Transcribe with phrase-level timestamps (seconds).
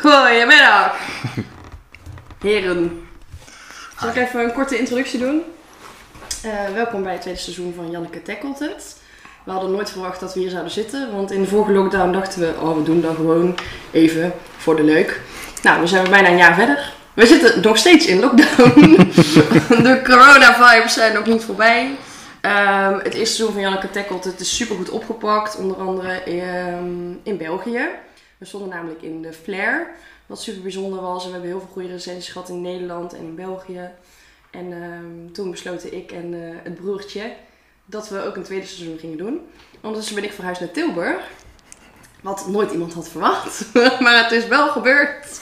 [0.00, 0.96] Goedemiddag.
[2.42, 3.08] Heren.
[4.00, 5.42] Zal ik even een korte introductie doen?
[6.42, 8.96] Eh, welkom bij het tweede seizoen van Janneke Tackelt Het.
[9.44, 12.40] We hadden nooit verwacht dat we hier zouden zitten, want in de vorige lockdown dachten
[12.40, 13.58] we, oh we doen dan gewoon
[13.90, 15.20] even voor de leuk.
[15.62, 16.92] Nou, we zijn bijna een jaar verder.
[17.14, 18.96] We zitten nog steeds in lockdown.
[19.86, 21.96] de corona-vibes zijn nog niet voorbij.
[22.40, 27.12] Ehm, het eerste seizoen van Janneke Tackelt Het is super goed opgepakt, onder andere ehm,
[27.22, 27.88] in België.
[28.38, 29.90] We stonden namelijk in de Flair,
[30.26, 31.22] wat super bijzonder was.
[31.22, 33.90] En we hebben heel veel goede recensies gehad in Nederland en in België.
[34.50, 37.32] En ehm, toen besloten ik en eh, het broertje
[37.84, 39.40] dat we ook een tweede seizoen gingen doen.
[39.80, 41.28] Ondertussen ben ik verhuisd naar Tilburg.
[42.20, 43.72] Wat nooit iemand had verwacht.
[44.00, 45.40] maar het is wel gebeurd.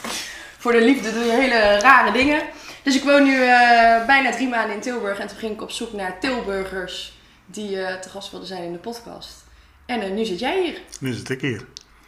[0.59, 2.43] Voor de liefde doe je hele rare dingen.
[2.83, 5.19] Dus ik woon nu eh, bijna drie maanden in Tilburg.
[5.19, 8.73] En toen ging ik op zoek naar Tilburgers die uh, te gast wilden zijn in
[8.73, 9.45] de podcast.
[9.87, 10.81] En nu zit jij hier.
[11.01, 11.67] Nu zit ik hier.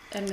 [0.09, 0.25] En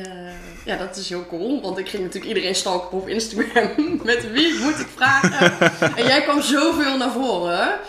[0.65, 1.61] ja, dat is heel cool.
[1.61, 3.69] Want ik ging natuurlijk iedereen stalken op Instagram.
[4.03, 5.71] Met wie moet ik vragen?
[5.97, 7.79] en jij kwam zoveel naar voren.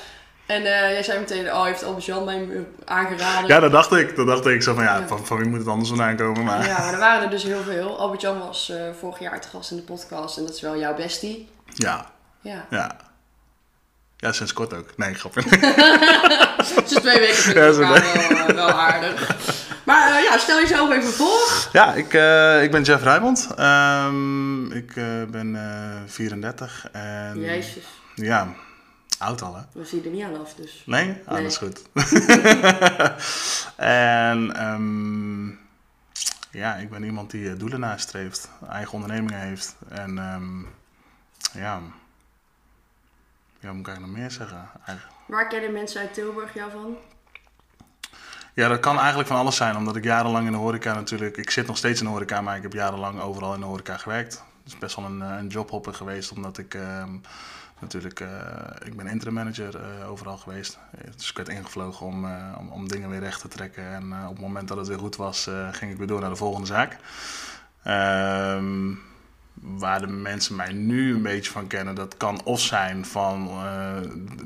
[0.47, 3.49] En jij zei meteen, oh, heeft Albert-Jan mij aangeraden?
[3.49, 4.17] Ja, dat dacht ik.
[4.17, 4.63] Dat dacht ik.
[4.63, 5.07] Zo van, ja, ja.
[5.07, 6.45] Van, van, wie moet het anders vandaan komen?
[6.45, 6.67] Maar...
[6.67, 7.99] Ja, maar er waren er dus heel veel.
[7.99, 10.37] Albert-Jan was vorig jaar te gast in de podcast.
[10.37, 11.49] En dat is wel jouw bestie.
[11.75, 12.11] Ja.
[12.41, 12.67] Ja.
[12.71, 12.97] Ja.
[14.17, 14.97] Ja, sinds kort ook.
[14.97, 15.43] Nee, grapje.
[16.75, 19.35] Sinds twee weken vind ik ja, wel, wel, aardig.
[19.87, 21.69] Maar uh, ja, stel jezelf even voor.
[21.73, 23.49] Ja, ik, uh, ik ben Jeff Rijmond.
[23.59, 25.59] Um, ik uh, ben
[26.07, 26.89] 34.
[26.93, 27.85] En, Jezus.
[28.15, 28.55] Ja,
[29.19, 29.63] oud al hè?
[29.73, 30.83] We zien er niet aan af dus.
[30.87, 31.23] Nee?
[31.25, 31.43] Ah, nee.
[31.43, 31.83] dat is goed.
[33.77, 35.59] en um,
[36.51, 38.49] ja, ik ben iemand die doelen nastreeft.
[38.71, 39.77] Eigen ondernemingen heeft.
[39.89, 40.69] En um,
[41.53, 41.81] ja...
[43.61, 44.69] Ja, moet ik nog meer zeggen?
[44.87, 45.17] Eigenlijk.
[45.27, 46.97] Waar kennen mensen uit Tilburg jou van?
[48.57, 51.37] Ja, dat kan eigenlijk van alles zijn, omdat ik jarenlang in de horeca natuurlijk...
[51.37, 53.97] Ik zit nog steeds in de horeca, maar ik heb jarenlang overal in de horeca
[53.97, 54.33] gewerkt.
[54.33, 57.05] Het is best wel een, een jobhopper geweest, omdat ik uh,
[57.81, 58.21] natuurlijk...
[58.21, 58.29] Uh,
[58.85, 60.79] ik ben interim manager uh, overal geweest.
[61.17, 62.25] Dus ik werd ingevlogen om,
[62.59, 63.85] om, om, dingen weer recht te trekken.
[63.85, 66.37] En op het moment dat het weer goed was, ging ik weer door naar de
[66.37, 66.97] volgende zaak.
[67.83, 68.95] Ehm,
[69.55, 73.47] waar de mensen mij nu een beetje van kennen, dat kan of zijn van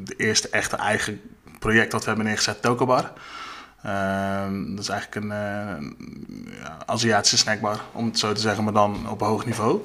[0.05, 1.21] de eerste echte eigen
[1.59, 3.13] project dat we hebben neergezet, Tokobar.
[3.87, 9.09] Uh, dat is eigenlijk een uh, Aziatische snackbar, om het zo te zeggen, maar dan
[9.09, 9.81] op hoog niveau.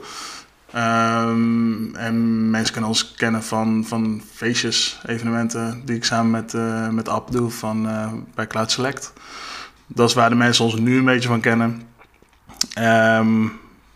[0.76, 6.90] Um, en mensen kunnen ons kennen van, van feestjes, evenementen die ik samen met, uh,
[6.90, 7.88] met Ab doe van,
[8.36, 9.14] bij Cloud Select.
[9.88, 11.82] Dat is waar de mensen ons nu een beetje van kennen.
[12.80, 13.52] Um,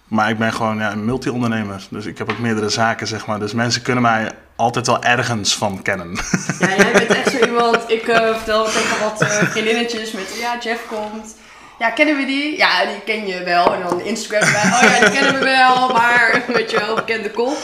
[0.07, 1.87] maar ik ben gewoon ja, een multi-ondernemer.
[1.89, 3.39] Dus ik heb ook meerdere zaken, zeg maar.
[3.39, 6.19] Dus mensen kunnen mij altijd wel ergens van kennen.
[6.59, 7.83] Ja, jij bent echt zo iemand.
[7.87, 10.35] Ik uh, vertel tegen wat uh, vriendinnetjes met...
[10.39, 11.35] Ja, Jeff komt.
[11.79, 12.57] Ja, kennen we die?
[12.57, 13.73] Ja, die ken je wel.
[13.73, 14.63] En dan Instagram bij.
[14.63, 15.89] Oh ja, die kennen we wel.
[15.89, 17.57] Maar, weet je wel, bekende kop.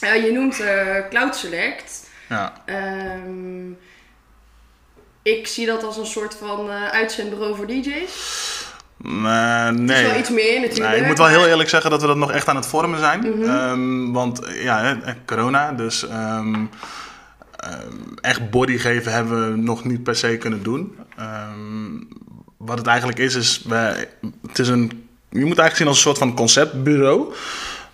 [0.00, 0.62] Uh, je noemt
[1.10, 2.06] Cloud Select.
[2.28, 2.52] Ja.
[2.66, 3.78] Um,
[5.22, 8.57] ik zie dat als een soort van uitzendbureau voor DJ's.
[9.06, 9.96] Uh, nee.
[9.96, 10.90] Er is wel iets meer natuurlijk.
[10.90, 12.98] Nee, ik moet wel heel eerlijk zeggen dat we dat nog echt aan het vormen
[12.98, 13.20] zijn.
[13.20, 13.42] Mhm.
[13.42, 16.70] um, want ja, corona, dus um,
[18.20, 20.96] echt body geven hebben we nog niet per se kunnen doen.
[22.56, 24.08] wat het eigenlijk is, is we,
[24.46, 27.32] het is een, je moet eigenlijk zien als een soort van conceptbureau.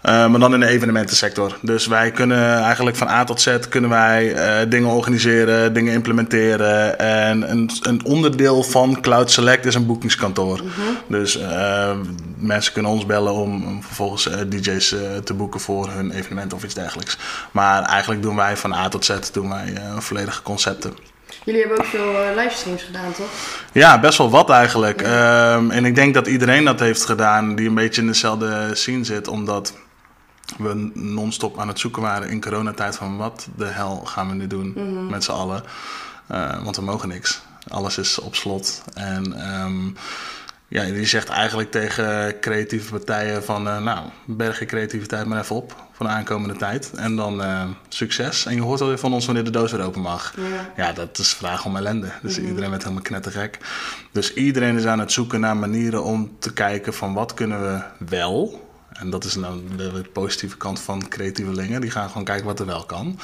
[0.09, 1.57] Uh, maar dan in de evenementensector.
[1.61, 6.99] Dus wij kunnen eigenlijk van A tot Z kunnen wij uh, dingen organiseren, dingen implementeren.
[6.99, 10.57] En een, een, onderdeel van Cloud Select is een boekingskantoor.
[10.57, 10.71] Mhm.
[11.07, 11.91] Dus uh,
[12.37, 14.95] mensen kunnen ons bellen om, om vervolgens DJ's
[15.25, 17.19] te boeken voor hun evenement of iets dergelijks.
[17.51, 20.95] Maar eigenlijk doen wij van A tot Z doen wij volledige concepten.
[21.45, 23.27] Jullie hebben ook veel uh, livestreams gedaan, toch?
[23.73, 25.01] Ja, best wel wat eigenlijk.
[25.01, 25.55] Ja.
[25.55, 29.05] Um, en ik denk dat iedereen dat heeft gedaan die een beetje in dezelfde scene
[29.05, 29.73] zit, omdat
[30.59, 34.47] we non-stop aan het zoeken waren in coronatijd van wat de hel gaan we nu
[34.47, 35.11] doen mm -hmm.
[35.11, 35.63] met z'n allen.
[36.31, 37.43] Uh, want we mogen niks.
[37.69, 38.83] Alles is op slot.
[38.95, 39.97] En um,
[40.69, 45.57] ja, die zegt eigenlijk tegen creatieve partijen van uh, nou, berg je creativiteit maar even
[45.57, 46.93] op voor de aankomende tijd.
[46.95, 48.47] En dan uh, succes.
[48.47, 50.35] En je hoort alweer van ons wanneer de doos weer open mag.
[50.37, 52.11] Ja, ja dat is vraag om ellende.
[52.23, 52.49] Dus mm -hmm.
[52.49, 53.59] iedereen werd helemaal knettergek.
[54.13, 57.83] Dus iedereen is aan het zoeken naar manieren om te kijken van wat kunnen we
[58.07, 58.64] wel
[58.95, 61.81] en dat is nou de positieve kant van creatievelingen.
[61.81, 63.19] Die gaan gewoon kijken wat er wel kan.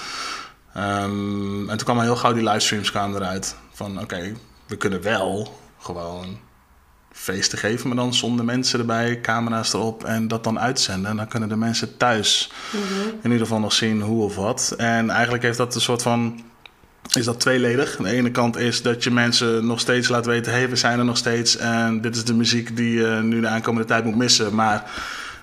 [0.77, 3.57] Um, en toen kwam heel gauw die livestreams kwamen eruit.
[3.73, 4.37] Van oké, okay,
[4.67, 6.39] we kunnen wel gewoon
[7.13, 11.11] feesten geven, maar dan zonder mensen erbij, camera's erop en dat dan uitzenden.
[11.11, 13.09] En dan kunnen de mensen thuis mm -hmm.
[13.09, 14.75] in ieder geval nog zien hoe of wat.
[14.77, 16.43] En eigenlijk heeft dat een soort van
[17.17, 17.99] is dat tweeledig.
[17.99, 20.77] Aan de ene kant is dat je mensen nog steeds laat weten: hé, hey, we
[20.77, 24.05] zijn er nog steeds en dit is de muziek die je nu de aankomende tijd
[24.05, 24.55] moet missen.
[24.55, 24.91] Maar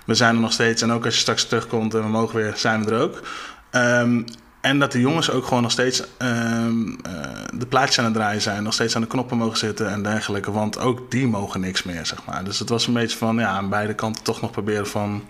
[0.08, 0.82] we zijn er nog steeds.
[0.82, 3.22] En ook als je straks terugkomt en we mogen weer, zijn we er ook.
[3.70, 4.22] Ehm,
[4.60, 7.12] en dat de jongens ook gewoon nog steeds ehm, eh,
[7.54, 8.62] de plaatjes aan het draaien zijn.
[8.62, 10.50] Nog steeds aan de knoppen mogen zitten en dergelijke.
[10.50, 12.44] Want ook die mogen niks meer, zeg maar.
[12.44, 15.24] Dus het was een beetje van, ja, aan beide kanten toch nog proberen van...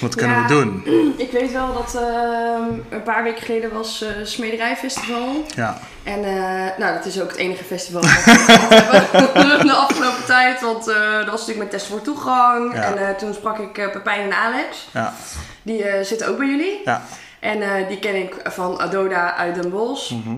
[0.00, 0.42] Wat kunnen Ja.
[0.46, 0.82] we doen?
[1.26, 5.44] Ik weet wel dat ehm, een paar weken geleden was eh Smederijfestival.
[5.56, 9.72] Ja, En eh, nou, dat is ook het enige festival dat we gehad hebben de
[9.72, 10.60] afgelopen tijd.
[10.60, 12.74] Want eh, dat was natuurlijk met test voor toegang.
[12.74, 12.82] Ja.
[12.82, 14.88] En eh, toen sprak ik eh, Pepijn en Alex.
[14.92, 15.14] ja,
[15.62, 16.80] Die eh, zitten ook bij jullie.
[16.84, 17.02] ja.
[17.40, 20.10] En eh, die ken ik van Adoda uit Den Bosch.
[20.10, 20.36] Mhm.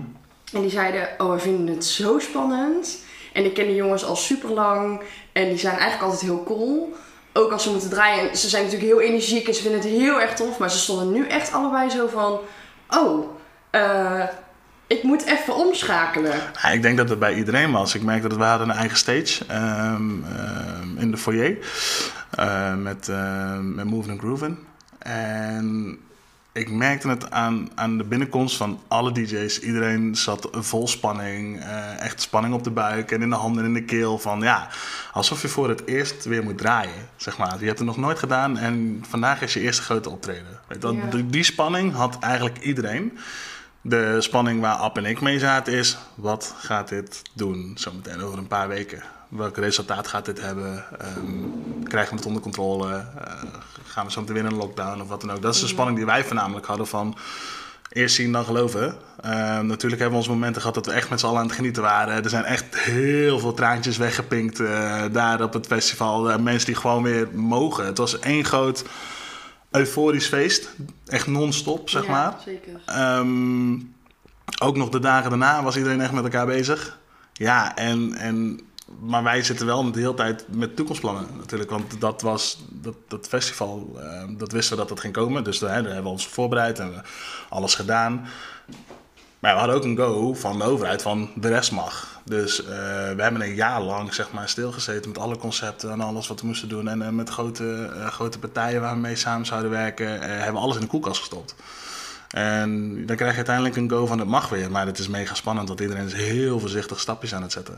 [0.53, 2.97] En die zeiden, oh we vinden het zo spannend.
[3.33, 5.01] En ik ken die jongens al super lang.
[5.31, 6.95] En die zijn eigenlijk altijd heel cool.
[7.33, 8.29] Ook als ze moeten draaien.
[8.29, 10.57] En Ze zijn natuurlijk heel energiek en ze vinden het heel erg tof.
[10.57, 12.39] Maar ze stonden nu echt allebei zo van,
[12.89, 13.27] oh,
[13.69, 14.23] eh,
[14.87, 16.35] ik moet even omschakelen.
[16.61, 17.95] Ja, ik denk dat het bij iedereen was.
[17.95, 21.57] Ik merkte dat we hadden een eigen stage ehm, ehm, in de foyer
[22.29, 24.57] eh, met, ehm met Moving and Groovin.
[24.99, 25.97] En
[26.53, 29.59] ik merkte het aan, aan de binnenkomst van alle DJ's.
[29.59, 33.67] Iedereen zat vol spanning, eh, echt spanning op de buik en in de handen en
[33.67, 34.19] in de keel.
[34.19, 34.67] Van ja,
[35.13, 37.59] alsof je voor het eerst weer moet draaien, zeg maar.
[37.59, 40.59] Je hebt het nog nooit gedaan en vandaag is je eerste grote optreden.
[40.67, 40.91] Weet Ja.
[41.09, 43.17] die, die spanning had eigenlijk iedereen.
[43.81, 48.37] De spanning waar App en ik mee zaten is, wat gaat dit doen zometeen over
[48.37, 49.03] een paar weken?
[49.35, 50.85] Welk resultaat gaat dit hebben?
[50.99, 52.93] Ehm, krijgen we het onder controle?
[52.93, 53.33] Eh,
[53.83, 55.41] gaan we zo meteen weer in een lockdown of wat dan ook?
[55.41, 57.17] Dat is de spanning die wij voornamelijk hadden van
[57.89, 58.95] eerst zien dan geloven.
[59.21, 61.55] Ehm, natuurlijk hebben we onze momenten gehad dat we echt met z'n allen aan het
[61.55, 62.23] genieten waren.
[62.23, 66.31] Er zijn echt heel veel traantjes weggepinkt eh, daar op het festival.
[66.31, 67.85] Eh, mensen die gewoon weer mogen.
[67.85, 68.83] Het was één groot
[69.71, 70.69] euforisch feest.
[71.05, 72.33] Echt non-stop, zeg Ja, maar.
[72.45, 72.81] zeker.
[72.85, 73.73] Ehm,
[74.61, 76.97] ook nog de dagen daarna was iedereen echt met elkaar bezig.
[77.33, 78.59] Ja, en, en,
[78.99, 81.69] maar wij zitten wel de hele tijd met toekomstplannen natuurlijk.
[81.69, 85.43] Want dat was, dat, dat festival, eh, dat wisten we dat dat ging komen.
[85.43, 87.03] Dus daar, daar hebben we ons voorbereid en
[87.49, 88.27] alles gedaan.
[89.39, 92.21] Maar we hadden ook een go van de overheid van de rest mag.
[92.25, 92.67] Dus eh,
[93.15, 96.47] we hebben een jaar lang zeg maar, stilgezeten met alle concepten en alles wat we
[96.47, 96.87] moesten doen.
[96.87, 100.81] En met grote, grote partijen waar we mee samen zouden werken, hebben we alles in
[100.81, 101.55] de koelkast gestopt.
[102.33, 104.71] En dan krijg je uiteindelijk een go van het mag weer.
[104.71, 107.77] Maar het is mega spannend, want iedereen is heel voorzichtig stapjes aan het zetten.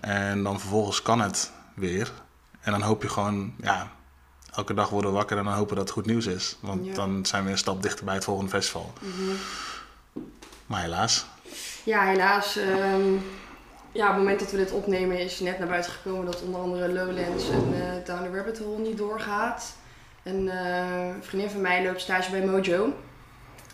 [0.00, 2.12] En dan vervolgens kan het weer.
[2.60, 3.90] En dan hoop je gewoon, ja,
[4.54, 6.56] elke dag worden we wakker en dan hopen dat het goed nieuws is.
[6.60, 6.94] Want Ja.
[6.94, 8.92] dan zijn we een stap dichter bij het volgende festival.
[10.66, 11.26] Maar helaas.
[11.84, 12.56] Ja, helaas.
[12.56, 13.12] ehm,
[13.92, 16.60] ja, op het moment dat we dit opnemen is net naar buiten gekomen dat onder
[16.60, 19.74] andere Lowlands en eh, Down the Rabbit Hole niet doorgaat.
[20.22, 20.84] Een eh,
[21.20, 22.92] vriendin van mij loopt stage bij Mojo.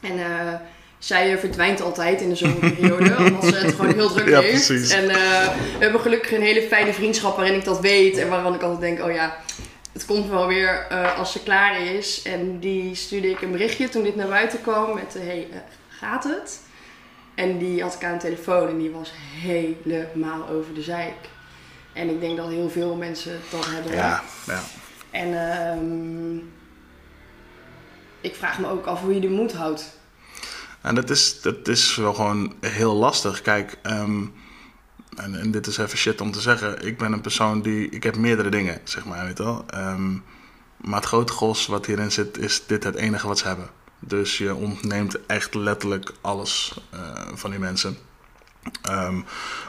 [0.03, 0.55] En eh,
[0.99, 4.67] zij eh, verdwijnt altijd in de zomerperiode, omdat ze het gewoon heel druk Ja, heeft.
[4.67, 4.91] precies.
[4.91, 5.17] En eh,
[5.55, 8.81] we hebben gelukkig een hele fijne vriendschap waarin ik dat weet en waarvan ik altijd
[8.81, 9.37] denk, oh ja,
[9.93, 12.23] het komt wel weer eh, als ze klaar is.
[12.23, 15.47] En die stuurde ik een berichtje toen dit naar buiten kwam met, hey,
[15.89, 16.61] gaat het?
[17.35, 21.15] En die had ik aan de telefoon en die was helemaal over de zeik.
[21.93, 23.93] En ik denk dat heel veel mensen dat hebben.
[23.93, 24.61] Ja, ja.
[25.11, 26.37] En ehm,
[28.23, 30.01] ik vraag me ook af hoe je de moed houdt.
[30.81, 33.43] En dat is, dat is wel gewoon heel lastig.
[33.43, 34.25] Kijk, ehm,
[35.17, 36.87] en, en dit is even shit om te zeggen.
[36.87, 37.89] Ik ben een persoon die.
[37.89, 39.65] Ik heb meerdere dingen, zeg maar, weet wel.
[39.67, 40.13] Ehm,
[40.77, 43.71] maar het grote gros wat hierin zit, is dit het enige wat ze hebben.
[43.99, 47.01] Dus je ontneemt echt letterlijk alles eh,
[47.35, 47.97] van die mensen.
[48.83, 49.21] Ehm,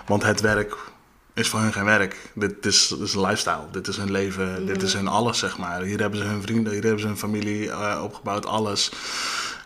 [0.06, 0.78] want het werk
[1.34, 2.30] is voor hun geen werk.
[2.36, 3.68] Dit is, dit is een lifestyle.
[3.72, 4.66] Dit is hun leven.
[4.66, 5.82] Dit is hun alles, zeg maar.
[5.82, 8.92] Hier hebben ze hun vrienden, hier hebben ze hun familie eh, opgebouwd, alles.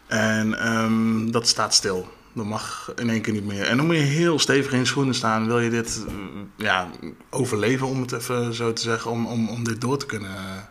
[0.08, 2.08] En ehm, dat staat stil.
[2.34, 3.66] Dat mag in één keer niet meer.
[3.66, 5.48] En dan moet je heel stevig in je schoenen staan.
[5.48, 6.14] Wil je dit eh,
[6.56, 6.90] ja,
[7.30, 10.70] overleven, om het even zo te zeggen, om, om, om dit door te kunnen.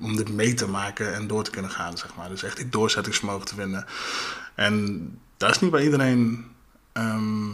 [0.00, 2.28] om dit mee te maken en door te kunnen gaan, zeg maar.
[2.28, 3.86] Dus echt die doorzettingsvermogen te vinden.
[4.54, 6.46] En dat is niet bij iedereen,
[6.92, 7.50] ehm,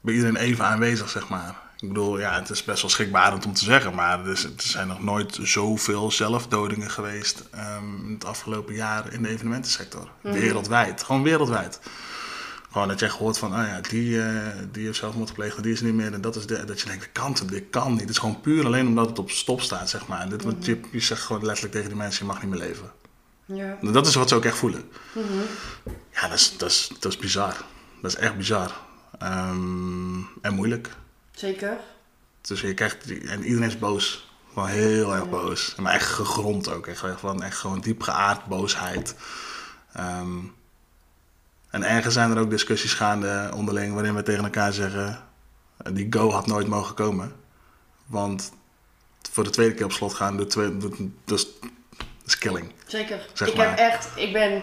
[0.00, 1.54] bij iedereen even aanwezig, zeg maar.
[1.80, 4.50] Ik bedoel, ja, het is best wel schrikbarend om te zeggen, maar er, is- er
[4.56, 10.10] zijn nog nooit zoveel zelfdodingen geweest ehm, in het afgelopen jaar in de evenementensector.
[10.22, 11.80] Wereldwijd, gewoon wereldwijd.
[12.72, 15.72] Gewoon dat je echt hoort van, oh ja, die, eh, die heeft zelfmoord gepleegd die
[15.72, 16.12] is niet meer.
[16.12, 18.00] En dat is de, dat je denkt, dat kan, dit kan niet.
[18.00, 20.20] Het is gewoon puur alleen omdat het op stop staat, zeg maar.
[20.20, 22.60] En dit, wat je, je zegt gewoon letterlijk tegen die mensen, je mag niet meer
[22.60, 22.90] leven.
[23.44, 23.78] Ja.
[23.92, 24.84] Dat is wat ze ook echt voelen.
[26.12, 27.56] Ja, dat is, dat, is, dat is bizar.
[28.02, 28.72] Dat is echt bizar.
[29.20, 30.88] Ehm, en moeilijk.
[31.30, 31.76] Zeker.
[32.40, 34.30] Dus je krijgt, en iedereen is boos.
[34.52, 35.74] Gewoon heel erg boos.
[35.74, 36.86] Maar echt gegrond ook.
[36.86, 39.14] Echt, van, echt gewoon diep geaard boosheid.
[39.92, 40.38] Ehm,
[41.70, 45.18] en ergens zijn er ook discussies gaande onderling waarin we tegen elkaar zeggen...
[45.92, 47.32] die go had nooit mogen komen.
[48.06, 48.52] Want
[49.30, 50.36] voor de tweede keer op slot gaan,
[51.24, 51.46] dus
[52.26, 52.72] is killing.
[52.86, 53.28] Zeker.
[53.32, 53.68] Zeg ik maar.
[53.68, 54.62] heb echt, ik ben,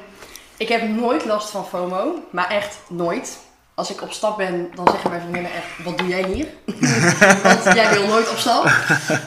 [0.57, 3.45] ik heb nooit last van FOMO, maar echt nooit.
[3.77, 6.47] Als ik op stap ben, dan zeggen mijn vriendinnen echt, wat doe jij hier?
[7.43, 8.65] Want jij wil nooit op stap.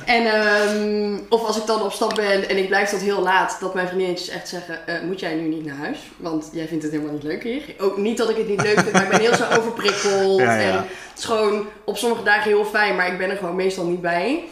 [0.07, 3.57] En, ehm, of als ik dan op stap ben en ik blijf tot heel laat,
[3.61, 5.99] dat mijn vriendinnetjes echt zeggen, eh, moet jij nu niet naar huis?
[6.17, 7.63] Want jij vindt het helemaal niet leuk hier.
[7.79, 10.41] Ook niet dat ik het niet leuk vind, maar ik ben heel zo overprikkeld.
[10.41, 10.71] Ja, ja.
[10.71, 13.85] En het is gewoon op sommige dagen heel fijn, maar ik ben er gewoon meestal
[13.85, 14.45] niet bij.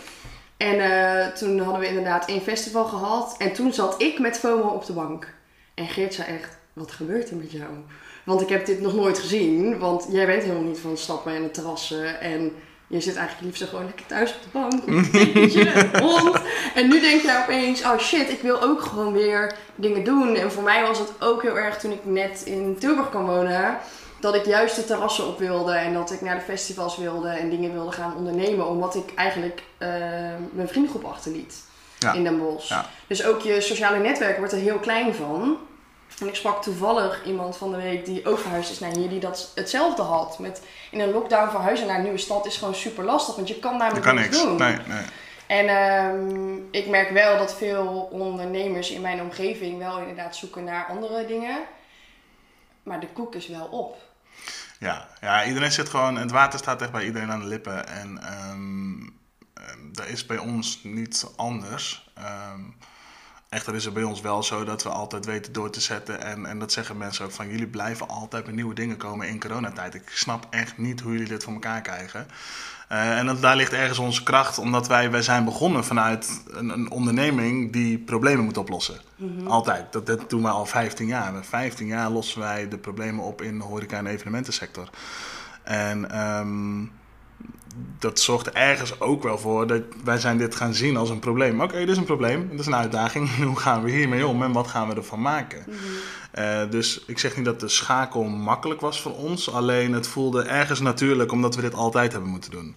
[0.57, 3.35] En eh, toen hadden we inderdaad één festival gehad.
[3.39, 5.35] En toen zat ik met FOMO op de bank.
[5.75, 7.71] En Geert zei echt, wat gebeurt er met jou?
[8.29, 9.79] Want ik heb dit nog nooit gezien.
[9.79, 12.21] Want jij bent helemaal niet van stappen en het terrassen.
[12.21, 12.53] En
[12.87, 14.87] je zit eigenlijk liefst gewoon lekker thuis op de bank.
[14.87, 16.37] Met een hond.
[16.75, 20.35] En nu denk je opeens, oh shit, ik wil ook gewoon weer dingen doen.
[20.35, 23.79] En voor mij was het ook heel erg toen ik net in Tilburg kwam wonen.
[24.21, 25.73] Dat ik juist de terrassen op wilde.
[25.73, 27.29] En dat ik naar de festivals wilde.
[27.29, 28.69] En dingen wilde gaan ondernemen.
[28.69, 29.89] Omdat ik eigenlijk eh,
[30.53, 31.55] mijn vriendengroep achterliet.
[31.99, 32.13] Ja.
[32.13, 32.69] In Den Bosch.
[32.69, 32.87] Ja.
[33.07, 35.59] Dus ook je sociale netwerk wordt er heel klein van.
[36.21, 39.21] En ik sprak toevallig iemand van de week die ook verhuisd is naar hier, die
[39.21, 40.39] dat hetzelfde had.
[40.39, 43.59] Met in een lockdown verhuizen naar een nieuwe stad is gewoon super lastig, want je
[43.59, 44.43] kan namelijk niks niks.
[44.43, 44.57] doen.
[44.57, 45.05] Nee, nee.
[45.47, 50.87] En ehm, ik merk wel dat veel ondernemers in mijn omgeving wel inderdaad zoeken naar
[50.87, 51.59] andere dingen.
[52.83, 53.97] Maar de koek is wel op.
[54.79, 57.89] Ja, ja, iedereen zit gewoon, het water staat echt bij iedereen aan de lippen.
[57.89, 59.11] En ehm,
[59.93, 62.11] dat is bij ons niet anders.
[63.49, 66.21] Echter is het bij ons wel zo dat we altijd weten door te zetten.
[66.21, 69.41] En, en dat zeggen mensen ook van jullie blijven altijd met nieuwe dingen komen in
[69.41, 69.95] coronatijd.
[69.95, 72.27] Ik snap echt niet hoe jullie dit voor elkaar krijgen.
[72.89, 76.69] Eh, en dat, daar ligt ergens onze kracht, omdat wij, wij zijn begonnen vanuit een,
[76.69, 79.01] een onderneming die problemen moet oplossen.
[79.47, 79.93] Altijd.
[79.93, 81.33] Dat, dat doen we al 15 jaar.
[81.33, 84.91] Met 15 jaar lossen wij de problemen op in de horeca- en evenementensector.
[85.63, 86.81] En ehm,
[87.99, 91.61] dat zorgt ergens ook wel voor dat wij zijn dit gaan zien als een probleem.
[91.61, 93.37] Oké, dit is een probleem, dit is een uitdaging.
[93.45, 95.65] Hoe gaan we hiermee om en wat gaan we ervan maken?
[96.31, 99.51] Eh, dus ik zeg niet dat de schakel makkelijk was voor ons.
[99.53, 102.77] Alleen het voelde ergens natuurlijk omdat we dit altijd hebben moeten doen.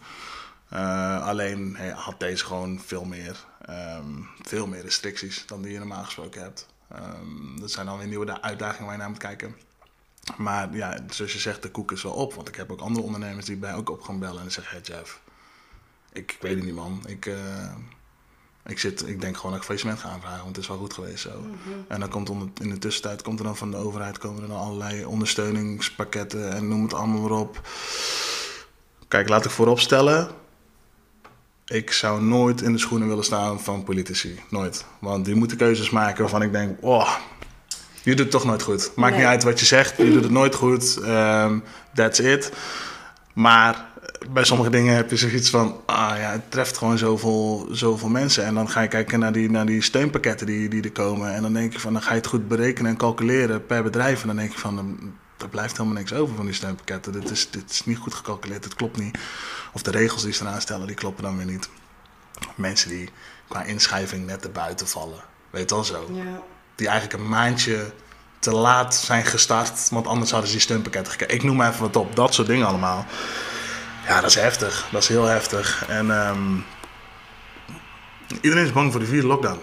[0.69, 4.05] Eh, alleen hey, had deze gewoon veel meer, ehm,
[4.41, 6.67] veel meer restricties dan die je normaal gesproken hebt.
[6.91, 9.55] Ehm, dat zijn dan weer nieuwe da- uitdagingen waar je naar moet kijken.
[10.37, 12.33] Maar ja, zoals je zegt, de koek is wel op.
[12.33, 14.81] Want ik heb ook andere ondernemers die bij ook op gaan bellen en zeggen: hey
[14.83, 15.21] Jeff,
[16.11, 17.03] ik, ik weet het niet man.
[17.07, 17.73] Ik, eh,
[18.65, 20.93] ik, zit, ik denk gewoon dat ik faillissement ga aanvragen, want het is wel goed
[20.93, 21.45] geweest zo.
[21.87, 24.47] En dan komt onder, in de tussentijd komt er dan van de overheid komen er
[24.47, 27.67] dan allerlei ondersteuningspakketten en noem het allemaal maar op.
[29.07, 30.29] Kijk, laat ik voorop stellen.
[31.65, 34.39] Ik zou nooit in de schoenen willen staan van politici.
[34.49, 34.85] Nooit.
[34.99, 37.15] Want die moeten keuzes maken waarvan ik denk, oh,
[38.03, 38.91] je doet het toch nooit goed.
[38.95, 40.97] Maakt niet uit wat je zegt, je doet het nooit goed.
[41.03, 41.59] Ehm,
[41.93, 42.51] that's it.
[43.33, 43.89] Maar
[44.29, 48.45] bij sommige dingen heb je zoiets van, ah ja, het treft gewoon zoveel, zoveel mensen.
[48.45, 51.33] En dan ga je kijken naar die, naar die steunpakketten die, die er komen.
[51.33, 54.21] En dan denk je van, dan ga je het goed berekenen en calculeren per bedrijf.
[54.21, 54.99] En dan denk je van,
[55.37, 57.11] er blijft helemaal niks over van die steunpakketten.
[57.11, 59.17] Dit is, dit is niet goed gecalculeerd, het klopt niet.
[59.73, 61.69] Of de regels die ze eraan stellen, die kloppen dan weer niet.
[62.55, 63.09] Mensen die
[63.47, 65.19] qua inschrijving net erbuiten vallen.
[65.49, 66.41] Weet wel zo Ja.
[66.81, 67.91] Die eigenlijk een maandje
[68.39, 71.35] te laat zijn gestart, want anders hadden ze die steunpakketten gekregen.
[71.35, 73.05] Ik noem maar even wat op, dat soort dingen allemaal.
[74.07, 74.87] Ja, dat is heftig.
[74.91, 75.85] Dat is heel heftig.
[75.87, 76.57] En ehm,
[78.41, 79.59] iedereen is bang voor de vierde lockdown.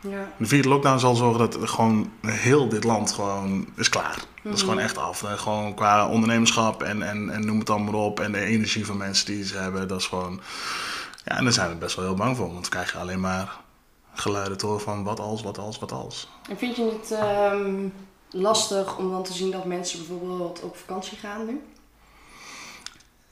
[0.00, 0.32] Ja.
[0.38, 4.16] De vierde lockdown zal zorgen dat gewoon heel dit land gewoon is klaar.
[4.42, 5.22] Dat is gewoon echt af.
[5.22, 8.20] Eh, Gewoon qua ondernemerschap en, en, en noem het allemaal maar op.
[8.20, 10.40] En de energie van mensen die ze hebben, dat is gewoon...
[11.24, 12.52] Ja, en daar zijn we best wel heel bang voor.
[12.52, 13.64] Want we krijgen alleen maar
[14.18, 16.28] geluiden te van wat als, wat als, wat als.
[16.48, 17.88] En vind je het ehm,
[18.30, 21.62] lastig om dan te zien dat mensen bijvoorbeeld op vakantie gaan nu?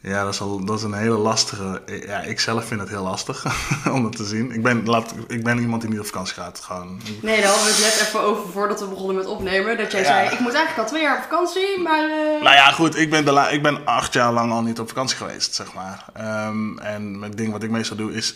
[0.06, 1.82] Ja, dat is, al, dat is een hele lastige.
[2.06, 3.44] Ja, ik zelf vind het heel lastig
[3.94, 4.52] om dat te zien.
[4.52, 6.60] Ik ben, laat, ik ben iemand die niet op vakantie gaat.
[6.60, 7.00] Gewoon.
[7.22, 9.76] Nee, daar hadden we het net even over voordat we begonnen met opnemen.
[9.76, 10.06] Dat jij Ja.
[10.06, 12.02] zei, ik moet eigenlijk al twee jaar op vakantie, maar...
[12.10, 14.80] eh, Nou ja, goed, ik ben, de la- ik ben acht jaar lang al niet
[14.80, 16.04] op vakantie geweest, zeg maar.
[16.14, 18.34] Ehm, en het ding wat ik meestal doe is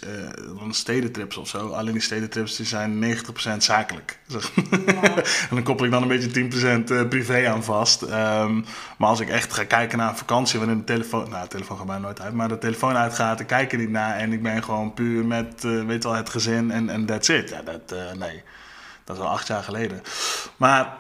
[0.59, 1.69] dan stedentrips of zo.
[1.69, 4.18] Alleen die stedentrips die zijn 90% zakelijk.
[5.49, 6.51] En dan koppel ik dan een beetje
[6.85, 8.03] 10% eh, privé aan vast.
[8.03, 8.55] Ehm,
[8.97, 11.29] maar als ik echt ga kijken naar een vakantie waarin de telefoon...
[11.29, 13.91] Nou, de telefoon gaat bijna nooit uit, maar de telefoon uitgaat, ik kijk er niet
[13.91, 14.17] naar.
[14.17, 17.49] En ik ben gewoon puur met, eh, weet wel, het gezin en en that's it.
[17.49, 18.43] Ja, dat, eh, nee,
[19.05, 20.03] dat is al acht jaar geleden.
[20.57, 20.97] Maar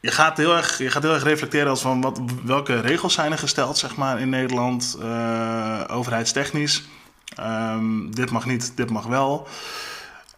[0.00, 3.32] je gaat heel erg, je gaat heel erg reflecteren als van wat, welke regels zijn
[3.32, 4.98] er gesteld zeg maar, in Nederland,
[5.88, 6.82] overheidstechnisch.
[7.36, 9.48] Ehm, dit mag niet, dit mag wel.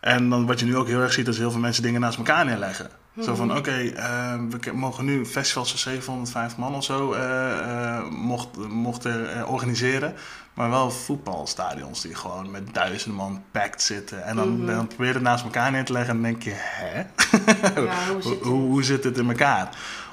[0.03, 2.19] En dan wat je nu ook heel erg ziet, is heel veel mensen dingen naast
[2.19, 2.91] elkaar neerleggen.
[3.21, 8.05] Zo van, oké, eh, we mogen nu festivals van 750 man of zo eh, eh,
[8.11, 10.15] mocht, mochten organiseren.
[10.55, 14.25] Maar wel voetbalstadions die gewoon met duizenden man packed zitten.
[14.25, 16.53] En dan, dan probeer je het naast elkaar neer te leggen en dan denk je,
[16.55, 17.03] hè?
[17.85, 19.69] Ja, hoe zit hoe, hoe zit het in elkaar?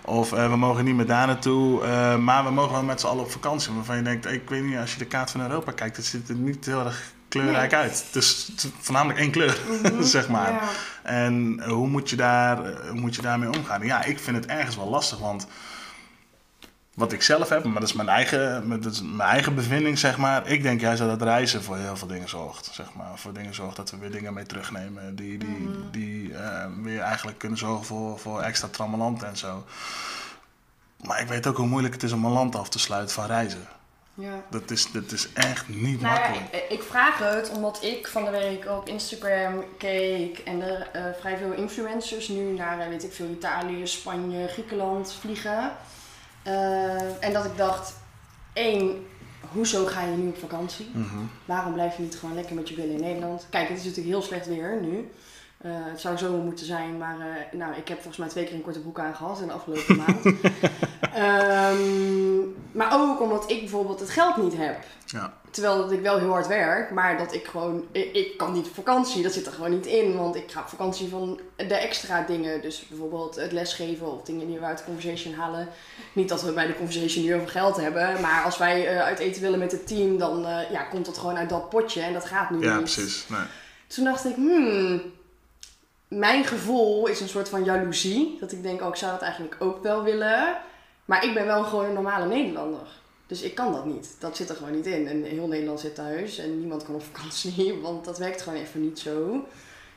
[0.06, 3.32] Of we mogen niet meer daar naartoe, maar we mogen wel met z'n allen op
[3.32, 3.74] vakantie.
[3.74, 6.30] Waarvan je denkt, ik weet niet, als je de kaart van Europa kijkt, het ziet
[6.30, 7.80] er niet heel erg kleurrijk Nee.
[7.82, 8.06] uit.
[8.12, 9.58] Dus het is voornamelijk één kleur,
[10.02, 10.52] zeg maar.
[10.52, 10.62] Ja.
[11.04, 13.82] En hoe moet, je daar, eh, hoe moet je daarmee omgaan?
[13.86, 15.48] Ja, ik vind het ergens wel lastig, want
[16.94, 20.18] wat ik zelf heb, maar dat is mijn eigen, dat is mijn eigen bevinding, zeg
[20.18, 20.48] maar.
[20.48, 23.12] Ik denk juist dat het reizen voor heel veel dingen zorgt, zeg maar.
[23.16, 27.38] Voor dingen zorgt dat we weer dingen mee terugnemen die, die, die eh, weer eigenlijk
[27.38, 29.66] kunnen zorgen voor, voor extra trammeland en zo.
[31.06, 33.26] Maar ik weet ook hoe moeilijk het is om een land af te sluiten van
[33.26, 33.68] reizen.
[34.20, 34.44] Ja.
[34.50, 36.54] Dat is, dat is echt niet Nou makkelijk.
[36.54, 41.04] ik, ik vraag het omdat ik van de week op Instagram keek en er eh,
[41.20, 45.72] vrij veel influencers nu naar, eh, weet ik veel, Italië, Spanje, Griekenland vliegen.
[46.44, 47.94] Eh, en dat ik dacht,
[48.54, 49.08] één,
[49.52, 50.90] hoezo ga je nu op vakantie?
[50.94, 51.18] Mhm.
[51.46, 53.48] Waarom blijf je niet gewoon lekker met je billen in Nederland?
[53.50, 55.12] Kijk, het is natuurlijk heel slecht weer nu.
[55.60, 58.54] Eh, het zou zo moeten zijn, maar eh, nou, ik heb volgens mij twee keer
[58.54, 60.26] een korte broek aangehad in de afgelopen maand.
[61.14, 62.40] Ehm,
[62.72, 64.84] maar ook omdat ik bijvoorbeeld het geld niet heb.
[65.06, 65.34] Ja.
[65.52, 68.68] Terwijl dat ik wel heel hard werk, maar dat ik gewoon, ik, ik kan niet
[68.68, 70.18] op vakantie, dat zit er gewoon niet in.
[70.18, 74.48] Want ik ga op vakantie van de extra dingen, dus bijvoorbeeld het lesgeven of dingen
[74.48, 75.68] die we uit de conversation halen.
[76.14, 79.20] Niet dat we bij de conversation nu over geld hebben, maar als wij eh, uit
[79.20, 82.26] eten willen met het team, dan ja, komt dat gewoon uit dat potje en dat
[82.26, 82.84] gaat nu ja, niet.
[82.84, 83.26] precies.
[83.28, 83.46] Nee.
[83.88, 85.02] Toen dacht ik, hmm,
[86.10, 88.38] mijn gevoel is een soort van jaloezie.
[88.40, 90.58] Dat ik denk, oh, ik zou dat eigenlijk ook wel willen.
[91.06, 92.88] Maar ik ben wel gewoon een normale Nederlander.
[93.28, 94.16] Dus ik kan dat niet.
[94.20, 95.08] Dat zit er gewoon niet in.
[95.08, 98.82] En heel Nederland zit thuis en niemand kan op vakantie, want dat werkt gewoon even
[98.82, 99.46] niet zo.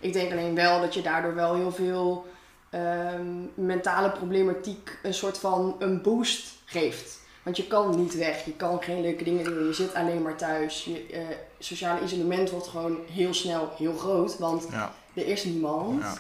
[0.00, 2.26] Ik denk alleen wel dat je daardoor wel heel veel
[2.70, 7.20] ehm, mentale problematiek een soort van een boost geeft.
[7.42, 10.36] Want je kan niet weg, je kan geen leuke dingen doen, je zit alleen maar
[10.36, 10.84] thuis.
[10.84, 11.20] Je eh,
[11.58, 14.68] sociale isolement wordt gewoon heel snel heel groot, want.
[15.14, 16.02] Er is niemand.
[16.02, 16.14] Ja.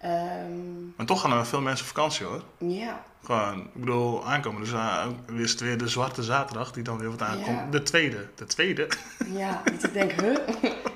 [0.00, 2.42] Ehm, Maar toch gaan er veel mensen op vakantie hoor.
[2.58, 3.04] ja.
[3.24, 4.60] Gewoon, ik bedoel, aankomen.
[4.60, 5.04] Dus uh,
[5.36, 7.46] is het weer de zwarte zaterdag die dan weer wat aankomt.
[7.46, 7.66] Ja.
[7.70, 8.26] De tweede.
[8.34, 8.88] De tweede.
[9.32, 10.36] Ja, dat ik denk, huh?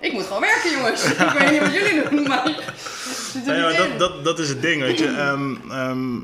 [0.00, 1.04] ik moet gewoon werken, jongens.
[1.04, 2.44] Ik weet niet wat jullie doen, maar
[3.46, 5.06] Nee, maar dat, dat, dat is het ding, weet je.
[5.08, 6.16] Ehm, ehm,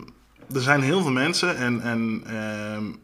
[0.54, 2.98] er zijn heel veel mensen en, en de- de-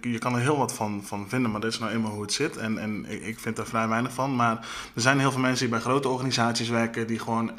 [0.00, 2.32] je kan er heel wat van, van vinden, maar dat is nou eenmaal hoe het
[2.32, 2.56] zit.
[2.56, 4.36] En, en ik, vind daar vrij weinig van.
[4.36, 4.56] Maar
[4.94, 7.58] er zijn heel veel mensen die bij grote organisaties werken, die gewoon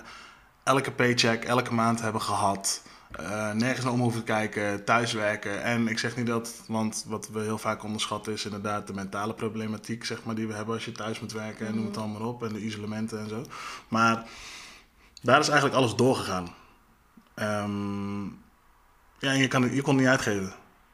[0.63, 2.83] elke paycheck elke maand hebben gehad.
[3.11, 5.63] eh, nergens naar om hoeven kijken, thuiswerken.
[5.63, 9.33] En ik zeg niet dat, want wat we heel vaak onderschatten is inderdaad de mentale
[9.33, 12.27] problematiek zeg maar, die we hebben als je thuis moet werken en noem het allemaal
[12.27, 12.43] op.
[12.43, 13.45] En de isolementen en zo.
[13.87, 14.25] Maar
[15.21, 16.47] daar is eigenlijk alles doorgegaan.
[17.33, 18.23] Ehm,
[19.19, 20.53] ja, en je, kan, je kon het niet uitgeven.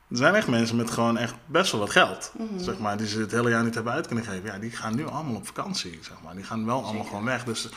[0.09, 3.19] Er zijn echt mensen met gewoon echt best wel wat geld, zeg maar, die ze
[3.19, 4.45] het hele jaar niet hebben uit kunnen geven.
[4.45, 6.35] Ja, die gaan nu allemaal op vakantie, zeg maar.
[6.35, 7.43] Die gaan wel allemaal gewoon weg.
[7.43, 7.69] Dus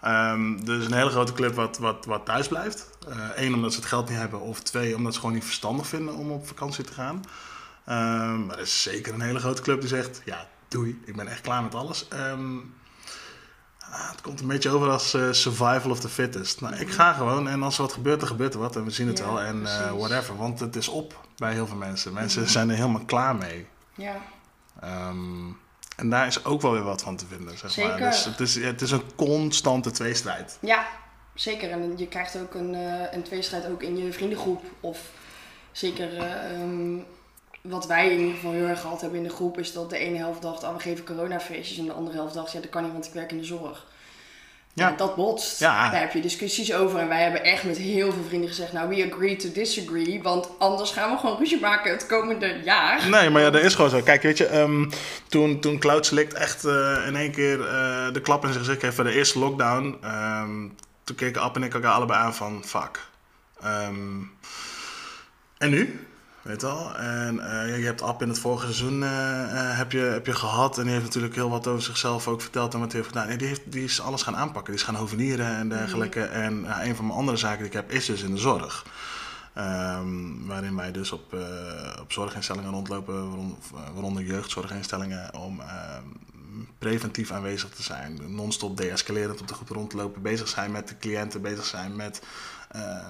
[0.00, 2.90] ehm er is een hele grote club wat, wat, wat thuis blijft.
[3.34, 4.40] Eén, omdat ze het geld niet hebben.
[4.40, 7.22] Of twee, omdat ze gewoon niet verstandig vinden om op vakantie te gaan.
[7.84, 11.26] Ehm, maar er is zeker een hele grote club die zegt, ja, doei, ik ben
[11.28, 12.08] echt klaar met alles.
[12.08, 12.56] Ehm,
[13.90, 16.60] Ah, het komt een beetje over als eh, survival of the fittest.
[16.60, 18.76] Nou, ik ga gewoon en als er wat gebeurt, dan gebeurt er wat.
[18.76, 20.36] En we zien het Ja, wel en eh, whatever.
[20.36, 22.12] Want het is op bij heel veel mensen.
[22.12, 23.66] Mensen zijn er helemaal klaar mee.
[23.94, 24.16] Ja,
[24.80, 25.46] Ehm,
[25.96, 27.98] en daar is ook wel weer wat van te vinden, zeg maar.
[27.98, 30.58] Dus het, is, het is een constante tweestrijd.
[30.60, 30.86] ja,
[31.34, 31.70] zeker.
[31.70, 34.62] En je krijgt ook een, eh, een tweestrijd ook in je vriendengroep.
[34.80, 34.98] Of
[35.72, 36.98] zeker eh, ehm,
[37.68, 39.58] wat wij in ieder geval heel erg gehad hebben in de groep...
[39.58, 41.78] is dat de ene helft dacht, oh, we geven coronafeestjes.
[41.78, 43.86] En de andere helft dacht, ja, dat kan niet, want ik werk in de zorg.
[44.72, 44.94] Ja.
[44.96, 45.60] Dat botst.
[45.60, 45.90] Ja.
[45.90, 46.98] Daar heb je discussies over.
[46.98, 48.72] En wij hebben echt met heel veel vrienden gezegd...
[48.72, 50.22] nou, we agree to disagree.
[50.22, 53.08] Want anders gaan we gewoon ruzie maken het komende jaar.
[53.08, 54.00] Nee, maar ja, dat is gewoon zo.
[54.00, 54.90] Kijk, weet je, ehm,
[55.28, 58.82] toen, toen Cloud Select echt eh, in één keer eh, de klap in zijn gezicht
[58.82, 60.68] heeft voor de eerste lockdown, ehm,
[61.04, 63.06] toen keken App en ik elkaar allebei aan van fuck.
[63.60, 64.22] Ehm,
[65.58, 66.07] en nu?
[66.48, 66.96] Weet wel?
[66.96, 70.32] En eh, je hebt App in het vorige seizoen eh, eh, heb, je, heb je
[70.32, 70.78] gehad.
[70.78, 73.28] En die heeft natuurlijk heel wat over zichzelf ook verteld en wat hij heeft gedaan.
[73.28, 74.72] En die, heeft, die is alles gaan aanpakken.
[74.72, 76.22] Die is gaan hovenieren en dergelijke.
[76.22, 78.86] En ja, een van mijn andere zaken die ik heb is dus in de zorg.
[79.54, 81.36] Ehm, waarin wij dus op,
[82.00, 83.30] op zorginstellingen rondlopen,
[83.94, 86.02] waaronder, jeugdzorginstellingen, om ehm,
[86.78, 88.20] preventief aanwezig te zijn.
[88.26, 92.22] Non-stop deescalerend op de groep rondlopen, bezig zijn met de cliënten, bezig zijn met,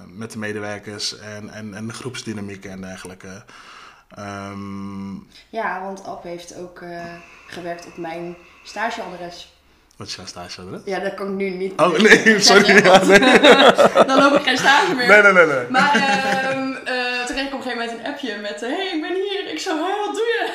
[0.07, 3.43] met de medewerkers en, en, en de groepsdynamieken en dergelijke.
[4.15, 5.13] Ehm,
[5.49, 7.03] Ja, want App heeft ook eh,
[7.47, 9.53] gewerkt op mijn stageadres.
[9.97, 10.81] Wat is jouw stageadres?
[10.85, 11.79] Ja, dat kan ik nu niet.
[11.81, 12.83] Oh, nee, sorry.
[12.83, 13.19] Ja, nee.
[14.07, 15.07] Dan loop ik geen stage meer.
[15.07, 15.45] nee, nee, nee.
[15.45, 15.65] nee.
[15.69, 18.61] Maar ehm eh, toen kreeg ik op een gegeven moment een appje met...
[18.61, 19.51] Hé, hey, ik ben hier.
[19.51, 20.49] Ik zo, hé, wat doe je?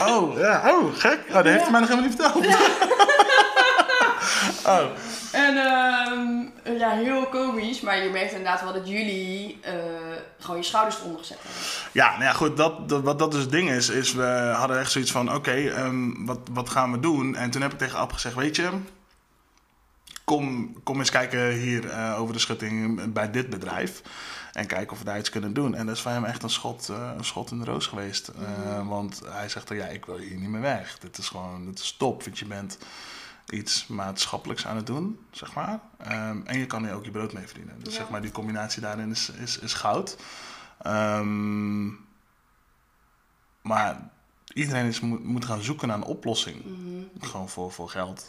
[0.00, 1.18] Oh, ja, oh, gek.
[1.28, 1.70] Oh, dat heeft hij Ja.
[1.70, 2.46] mij nog helemaal niet verteld.
[4.66, 4.84] oh,
[5.46, 7.80] En ehm, ja, heel komisch.
[7.80, 9.74] Maar je merkt inderdaad wel dat jullie eh,
[10.38, 11.60] gewoon je schouders eronder gezet hebben.
[11.92, 14.78] Ja, nou ja, goed, dat, dat, wat dat dus het ding is, is we hadden
[14.78, 17.36] echt zoiets van, oké, ehm, wat, wat gaan we doen?
[17.36, 18.70] En toen heb ik tegen Ab gezegd, weet je,
[20.24, 24.02] kom, kom eens kijken hier eh, over de schutting bij dit bedrijf.
[24.52, 25.74] En kijken of we daar iets kunnen doen.
[25.74, 28.28] En dat is voor hem echt een schot, eh, een schot in de roos geweest.
[28.28, 30.98] Eh, Want hij zegt, ja, ik wil hier niet meer weg.
[30.98, 32.78] Dit is gewoon, dit is top, want je bent
[33.52, 35.80] iets maatschappelijks aan het doen, zeg maar.
[35.98, 37.78] Ehm, en je kan hier ook je brood mee verdienen.
[37.82, 38.00] Dus Ja.
[38.00, 40.16] zeg maar, die combinatie daarin is, is, is goud.
[40.78, 41.86] Ehm,
[43.62, 44.10] maar
[44.52, 46.64] iedereen is, moet, moet gaan zoeken naar een oplossing.
[47.20, 48.26] Gewoon voor, voor geld.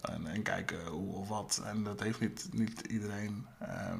[0.00, 1.62] En, en kijken hoe of wat.
[1.64, 3.46] En dat heeft niet, niet iedereen.
[3.58, 3.98] Ehm,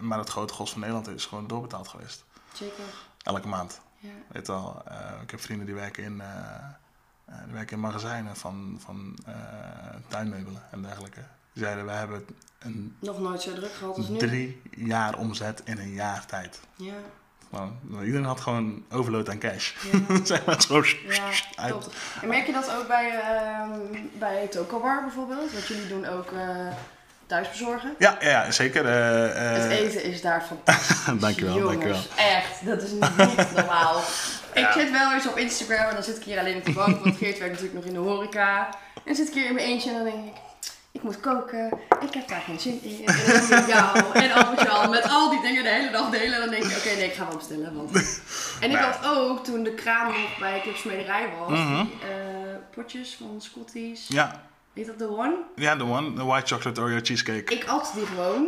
[0.00, 2.24] maar het grote gros van Nederland is gewoon doorbetaald geweest.
[2.52, 2.84] Zeker.
[3.22, 3.80] Elke maand.
[3.98, 4.08] Ja.
[4.28, 6.68] Weet wel, eh, ik heb vrienden die werken in, eh,
[7.30, 9.34] eh, die werken in magazijnen van, van eh,
[10.08, 11.20] tuinmeubelen en dergelijke.
[11.52, 12.24] Die zeiden, wij hebben
[12.58, 14.18] een Nog nooit zo druk gehad als nu.
[14.18, 16.60] drie jaar omzet in een jaar tijd.
[16.76, 16.92] Ja.
[17.90, 19.72] Iedereen had gewoon overload aan cash.
[19.92, 20.16] Ja.
[20.24, 20.82] zeg maar zo.
[21.08, 21.88] Ja, klopt.
[22.22, 23.70] En merk je dat ook bij, ehm
[24.18, 25.52] bij Toco Bar bijvoorbeeld?
[25.52, 26.66] Want jullie doen ook eh
[27.26, 27.94] thuisbezorgen.
[27.98, 28.86] Ja, ja, ja, zeker.
[28.86, 31.04] Het eten is daar fantastisch.
[31.20, 32.02] Dankjewel, Jongens, dankjewel.
[32.16, 34.02] Echt, dat is niet normaal.
[34.54, 34.72] Ik Ja.
[34.72, 37.16] zit wel eens op Instagram en dan zit ik hier alleen op de bank, want
[37.16, 38.66] Geert werkt natuurlijk nog in de horeca.
[38.94, 40.32] En dan zit ik hier in mijn eentje en dan denk ik,
[40.92, 43.06] ik moet koken, ik heb daar geen zin in.
[43.06, 46.34] En dan zie ik jou en Albert-Jan met al die dingen de hele dag delen.
[46.34, 47.74] En dan denk ik, oké nee, ik ga wel bestellen.
[47.76, 47.90] Want...
[48.60, 51.74] En ik had ook, toen de kraan nog bij Clubsmederij was, Mhm.
[51.84, 54.06] die eh, potjes van Scotties.
[54.08, 54.42] Ja,
[54.74, 55.36] Heet dat de One?
[55.56, 57.54] ja, de one, de white chocolate Oreo cheesecake.
[57.54, 58.46] Ik at die gewoon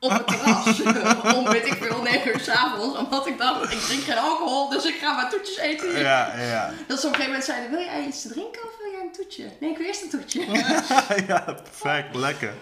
[0.00, 0.82] op het terras.
[1.36, 2.98] om weet ik veel, 9 uur s'avonds.
[2.98, 5.98] Omdat ik dacht, ik drink geen alcohol, dus ik ga maar toetjes eten.
[5.98, 8.79] Ja, ja, Dat ze op een gegeven moment zeiden, wil jij iets te drinken of
[9.00, 9.50] een toetje?
[9.60, 10.44] Nee, ik wil eerst een toetje.
[11.28, 12.52] ja, perfect, lekker.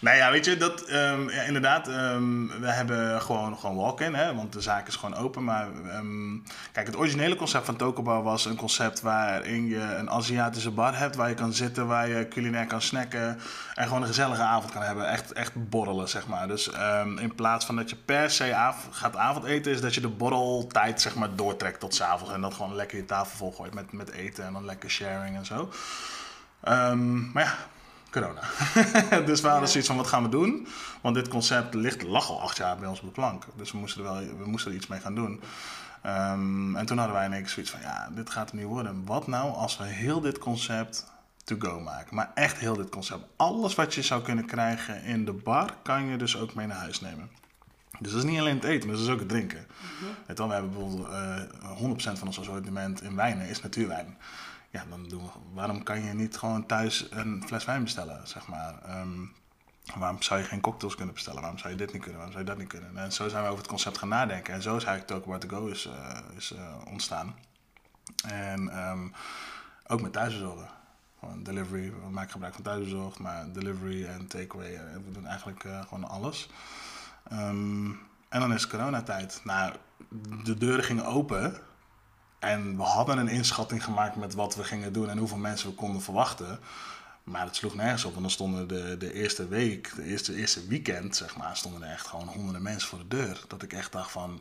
[0.00, 4.34] Nou ja, weet je, dat, ehm, ja, inderdaad, ehm, we hebben gewoon, gewoon walk-in, hè,
[4.34, 5.44] want de zaak is gewoon open.
[5.44, 6.36] Maar ehm,
[6.72, 11.16] kijk, het originele concept van Tokobar was een concept waarin je een Aziatische bar hebt,
[11.16, 13.40] waar je kan zitten, waar je culinair kan snacken
[13.74, 15.08] en gewoon een gezellige avond kan hebben.
[15.08, 16.48] Echt, echt borrelen, zeg maar.
[16.48, 20.00] Dus ehm, in plaats van dat je per se av- gaat avondeten, is dat je
[20.00, 23.74] de borreltijd, zeg maar, doortrekt tot 's avonds en dat gewoon lekker je tafel volgooit
[23.74, 25.70] met, met eten en dan lekker sharing en zo.
[26.60, 27.54] Ehm, maar ja,
[28.10, 28.40] corona.
[29.26, 29.66] dus we hadden Ja.
[29.66, 30.66] zoiets van, wat gaan we doen?
[31.00, 33.44] Want dit concept ligt, lag al acht jaar bij ons op de plank.
[33.56, 35.40] Dus we moesten er, wel, we moesten er iets mee gaan doen.
[36.02, 38.64] Ehm, en toen hadden wij in één keer zoiets van, ja, dit gaat er niet
[38.66, 39.02] worden.
[39.04, 41.06] Wat nou als we heel dit concept
[41.44, 42.14] to go maken?
[42.16, 43.24] Maar echt heel dit concept.
[43.36, 46.76] Alles wat je zou kunnen krijgen in de bar, kan je dus ook mee naar
[46.78, 47.30] huis nemen.
[47.98, 49.66] Dus dat is niet alleen het eten, maar dat is ook het drinken.
[50.26, 54.16] Weet je wel, we hebben bijvoorbeeld eh 100% van ons assortiment in wijnen is natuurwijn.
[54.70, 58.48] Ja, dan doen we, waarom kan je niet gewoon thuis een fles wijn bestellen, zeg
[58.48, 58.82] maar?
[58.82, 59.18] Ehm,
[59.94, 61.40] waarom zou je geen cocktails kunnen bestellen?
[61.40, 62.16] Waarom zou je dit niet kunnen?
[62.16, 62.96] Waarom zou je dat niet kunnen?
[62.96, 64.54] En zo zijn we over het concept gaan nadenken.
[64.54, 67.34] En zo is eigenlijk Token Bar To Go is, eh, is eh, ontstaan.
[68.24, 69.08] En ehm,
[69.86, 70.68] ook met thuisbezorgen.
[71.18, 75.64] Gewoon delivery, we maken gebruik van thuisbezorgd, maar delivery en takeaway, eh, we doen eigenlijk
[75.88, 76.50] gewoon alles.
[77.28, 77.90] Ehm,
[78.28, 79.40] en dan is coronatijd.
[79.44, 79.74] Nou,
[80.44, 81.69] de deuren gingen open.
[82.40, 85.74] En we hadden een inschatting gemaakt met wat we gingen doen en hoeveel mensen we
[85.74, 86.60] konden verwachten.
[87.24, 90.66] Maar het sloeg nergens op, want dan stonden de, de eerste week, de eerste, eerste
[90.66, 93.44] weekend, zeg maar, stonden er echt gewoon honderden mensen voor de deur.
[93.48, 94.40] Dat ik echt dacht van,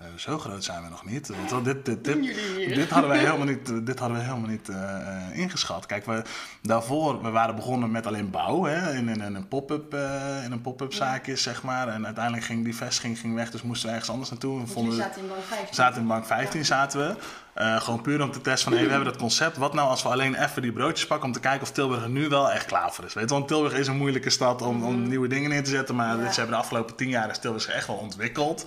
[0.00, 1.30] eh, zo groot zijn we nog niet.
[1.50, 2.34] Wel, dit, dit, dit,
[2.74, 5.86] dit hadden wij helemaal niet, dit hadden we helemaal niet eh, eh, ingeschat.
[5.86, 6.22] Kijk, we,
[6.62, 10.52] daarvoor, we waren begonnen met alleen bouw, hè, in, in, in een pop-up eh, in
[10.52, 11.88] een pop-up zaakje, zeg maar.
[11.88, 14.60] En uiteindelijk ging die vestiging ging weg, dus moesten we ergens anders naartoe.
[14.60, 15.74] We vonden zaten in bank 15.
[15.74, 17.14] zaten in bank 15 zaten we.
[17.54, 19.56] Eh, gewoon puur om te testen van, hey, we hebben dat concept.
[19.56, 22.08] Wat nou als we alleen even die broodjes pakken om te kijken of Tilburg er
[22.08, 23.14] nu wel echt klaar voor is.
[23.14, 25.94] Weet je, want Tilburg is een moeilijke stad om, om nieuwe dingen neer te zetten.
[25.94, 26.32] Maar Ja.
[26.32, 28.66] ze hebben de afgelopen 10 jaar is Tilburg zich echt wel ontwikkeld.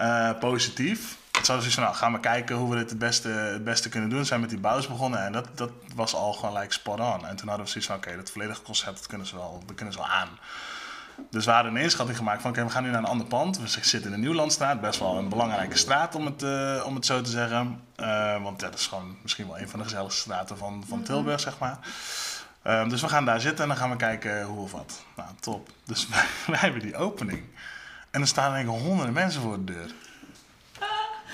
[0.00, 1.16] Eh, positief.
[1.32, 3.88] Het zou dus van, nou, gaan we kijken hoe we dit het beste, het beste
[3.88, 4.18] kunnen doen.
[4.18, 7.26] We zijn met die bouws begonnen en dat, dat was al gewoon like spot on.
[7.26, 9.76] En toen hadden we zoiets van, oké, dat volledige concept, dat kunnen ze wel, dat
[9.76, 10.28] kunnen ze wel aan.
[11.30, 13.58] Dus we hadden een inschatting gemaakt van oké, we gaan nu naar een ander pand.
[13.58, 17.06] We zitten in de Nieuwlandstraat, best wel een belangrijke straat om het, eh, om het
[17.06, 17.80] zo te zeggen.
[17.96, 21.02] Eh, want ja, dat is gewoon misschien wel een van de gezelligste straten van, van
[21.02, 21.78] Tilburg, zeg maar.
[22.88, 25.04] Dus we gaan daar zitten en dan gaan we kijken hoe of wat.
[25.16, 25.68] Nou, top.
[25.84, 27.42] Dus wij, wij hebben die opening.
[28.10, 29.94] En er staan ik honderden mensen voor de deur.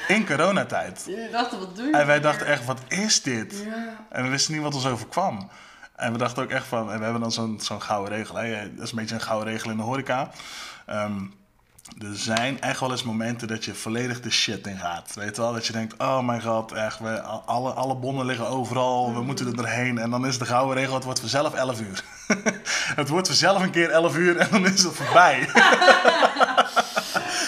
[0.09, 1.03] In coronatijd.
[1.07, 3.63] Jullie dachten, wat doen En wij dachten echt, wat is dit?
[3.65, 3.97] Ja.
[4.11, 5.51] En we wisten niet wat ons overkwam.
[5.97, 8.37] En we dachten ook echt van, en we hebben dan zo'n zo'n gouden regel.
[8.37, 8.75] Hè?
[8.75, 10.31] Dat is een beetje een gouden regel in de horeca.
[10.87, 11.21] Ehm,
[11.99, 15.15] er zijn echt wel eens momenten dat je volledig de shit in gaat.
[15.15, 15.53] Weet je wel?
[15.53, 19.47] Dat je denkt, oh mijn god, echt, we, alle, alle bonnen liggen overal, we moeten
[19.47, 19.99] er doorheen.
[19.99, 22.05] En dan is de gouden regel, het wordt vanzelf 11 uur.
[23.01, 25.49] het wordt vanzelf een keer 11 uur en dan is het voorbij.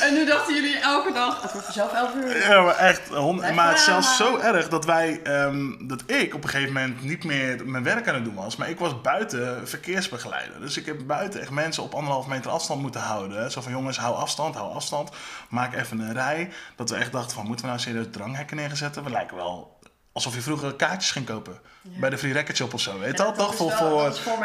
[0.08, 2.48] En nu dachten jullie elke dag, het wordt vanzelf 11 uur.
[2.48, 3.08] Ja, maar echt.
[3.08, 6.72] hond- maar het is zelfs zo erg dat wij, ehm, dat ik op een gegeven
[6.72, 8.56] moment niet meer mijn werk aan het doen was.
[8.56, 10.60] Maar ik was buiten verkeersbegeleider.
[10.60, 13.50] Dus ik heb buiten echt mensen op anderhalf meter afstand moeten houden.
[13.50, 15.10] Zo van jongens, hou afstand, hou afstand.
[15.48, 16.50] Maak even een rij.
[16.76, 19.04] Dat we echt dachten van, moeten we nou serieus dranghekken neerzetten?
[19.04, 19.77] We lijken wel
[20.18, 21.58] alsof je vroeger kaartjes ging kopen.
[21.82, 23.54] Bij de Free Record Shop of zo, weet je Ja, dat Toch?
[23.54, 23.72] Voor,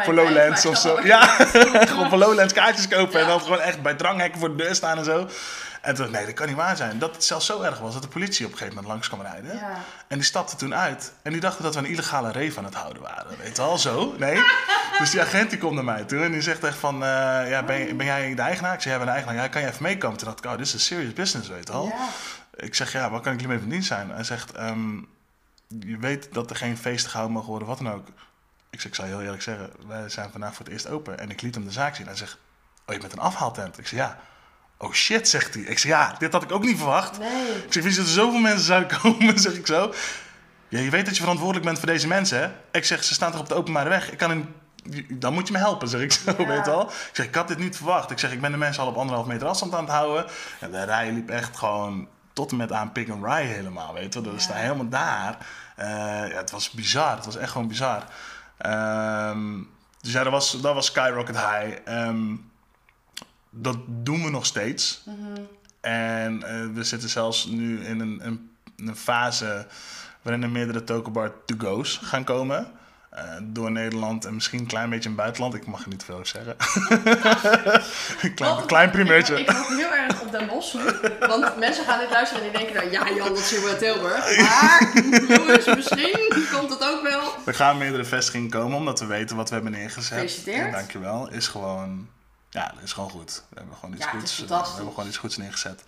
[0.04, 1.00] voor, Lowlands of zo.
[1.02, 1.26] Ja,
[1.90, 3.20] gewoon voor Lowlands kaartjes kopen.
[3.20, 5.28] En dan gewoon echt bij dranghekken voor de deur staan en zo.
[5.80, 6.98] En toen, nee, dat kan niet waar zijn.
[6.98, 9.20] Dat het zelfs zo erg was dat de politie op een gegeven moment langs kwam
[9.20, 9.56] rijden.
[9.56, 9.78] Ja.
[10.08, 11.12] En die stapte toen uit.
[11.22, 13.36] En die dachten dat we een illegale reef aan het houden waren.
[13.38, 14.14] Weet je wel, zo?
[14.18, 14.40] Nee.
[14.98, 16.94] Dus die agent die komt naar mij toe en die zegt echt van...
[16.94, 18.74] eh, ja, ben, ben jij de eigenaar?
[18.74, 19.36] Ik zeg, ja, ben de eigenaar.
[19.36, 20.18] Ja, kan je even meekomen?
[20.18, 21.72] Toen dacht ik, oh, dit is een serious business, weet je.
[21.72, 22.08] Ja.
[22.56, 24.10] Ik zeg, ja, wat kan ik jullie mee van dienst zijn?
[24.10, 24.98] Hij zegt, ehm,
[25.80, 28.06] je weet dat er geen feesten gehouden mogen worden, wat dan ook.
[28.70, 31.18] Ik zeg, ik zal heel eerlijk zeggen, wij zijn vandaag voor het eerst open.
[31.18, 32.06] En ik liet hem de zaak zien.
[32.06, 32.38] Hij zegt,
[32.86, 33.78] oh, je bent een afhaaltent?
[33.78, 34.18] Ik zeg, ja.
[34.78, 35.62] Oh shit, zegt hij.
[35.62, 37.18] Ik zeg, ja, dit had ik ook niet verwacht.
[37.18, 37.54] Nee.
[37.64, 39.92] Ik zeg, wie er zoveel mensen zouden komen, zeg ik zo.
[40.68, 42.50] Ja, je weet dat je verantwoordelijk bent voor deze mensen, hè?
[42.78, 44.10] Ik zeg, ze staan toch op de openbare weg?
[44.12, 44.54] Ik kan hen,
[45.08, 46.46] dan moet je me helpen, zeg ik zo, Ja.
[46.46, 46.82] weet wel.
[46.88, 48.10] Ik zeg, ik had dit niet verwacht.
[48.10, 50.26] Ik zeg, ik ben de mensen al op anderhalf meter afstand aan het houden.
[50.60, 54.14] En de rij liep echt gewoon tot en met aan Pick and Ride helemaal, weet
[54.14, 54.30] je wel.
[54.32, 54.46] Dat Ja.
[54.46, 55.36] staan helemaal daar.
[55.74, 55.86] Eh,
[56.28, 57.16] ja, het was bizar.
[57.16, 58.04] Het was echt gewoon bizar.
[58.56, 59.62] Ehm,
[60.00, 61.78] dus ja, dat was, dat was Skyrocket High.
[61.84, 62.36] Ehm,
[63.50, 65.02] dat doen we nog steeds.
[65.04, 65.40] Mhm.
[65.80, 69.66] En eh, we zitten zelfs nu in een, een, een fase
[70.22, 72.72] waarin er meerdere Tokenbar to-go's gaan komen.
[73.14, 75.54] Eh, door Nederland en misschien een klein beetje in het buitenland.
[75.54, 76.56] Ik mag er niet veel over zeggen.
[78.22, 79.34] een klein, Want klein primeurtje.
[79.40, 80.74] Ik, ik hoop heel erg op Den Bosch.
[81.20, 83.78] Want mensen gaan dit luisteren en die denken dan, ja Jan, dat zien we uit
[83.78, 84.36] Tilburg.
[84.38, 84.92] Maar
[85.38, 87.32] jongens, misschien komt het ook wel.
[87.46, 90.08] Er gaan meerdere vestigingen komen omdat we weten wat we hebben neergezet.
[90.12, 90.72] Gefeliciteerd.
[90.72, 91.28] Dankjewel.
[91.30, 92.08] Is gewoon,
[92.50, 93.42] ja, dat is gewoon goed.
[93.48, 94.42] We hebben gewoon iets Ja, goeds.
[94.42, 95.82] is We hebben gewoon iets goeds neergezet.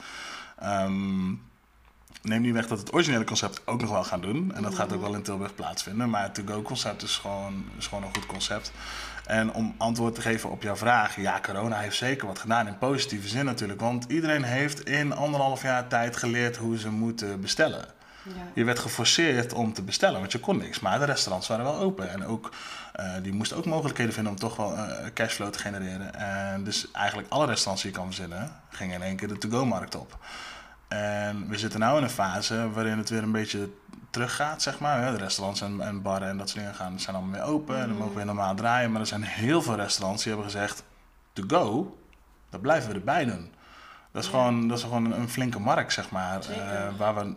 [0.58, 1.28] Ehm,
[2.28, 4.52] neem niet weg dat het originele concept ook nog wel gaan doen.
[4.54, 6.10] En dat gaat ook wel in Tilburg plaatsvinden.
[6.10, 8.72] Maar het to-go concept is gewoon, is gewoon een goed concept.
[9.26, 11.16] En om antwoord te geven op jouw vraag.
[11.16, 13.80] Ja, corona heeft zeker wat gedaan in positieve zin natuurlijk.
[13.80, 17.84] Want iedereen heeft in anderhalf jaar tijd geleerd hoe ze moeten bestellen.
[18.22, 18.32] Ja.
[18.54, 20.80] Je werd geforceerd om te bestellen, want je kon niks.
[20.80, 22.10] Maar de restaurants waren wel open.
[22.10, 22.50] En ook,
[22.92, 26.14] eh, die moesten ook mogelijkheden vinden om toch wel eh, cashflow te genereren.
[26.14, 29.94] En dus eigenlijk alle restaurants die je kan verzinnen, gingen in één keer de to-go-markt
[29.94, 30.18] op.
[30.88, 33.70] En we zitten nu in een fase waarin het weer een beetje
[34.10, 35.12] teruggaat, zeg maar.
[35.12, 37.76] De restaurants en, en barren en dat soort dingen gaan, zijn allemaal weer open.
[37.80, 38.90] En dan mogen we weer normaal draaien.
[38.92, 40.82] Maar er zijn heel veel restaurants die hebben gezegd,
[41.32, 41.98] to-go,
[42.50, 43.50] dat blijven we erbij doen.
[44.12, 44.36] Dat is, Ja.
[44.36, 46.40] gewoon, dat is gewoon een, een flinke markt, zeg maar.
[46.40, 47.34] Eh, waar we,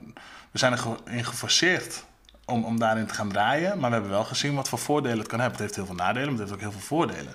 [0.52, 0.74] we zijn
[1.06, 2.06] erin geforceerd
[2.46, 3.80] om, om daarin te gaan draaien.
[3.80, 5.58] Maar we hebben wel gezien wat voor voordelen het kan hebben.
[5.58, 7.34] Het heeft heel veel nadelen, maar het heeft ook heel veel voordelen.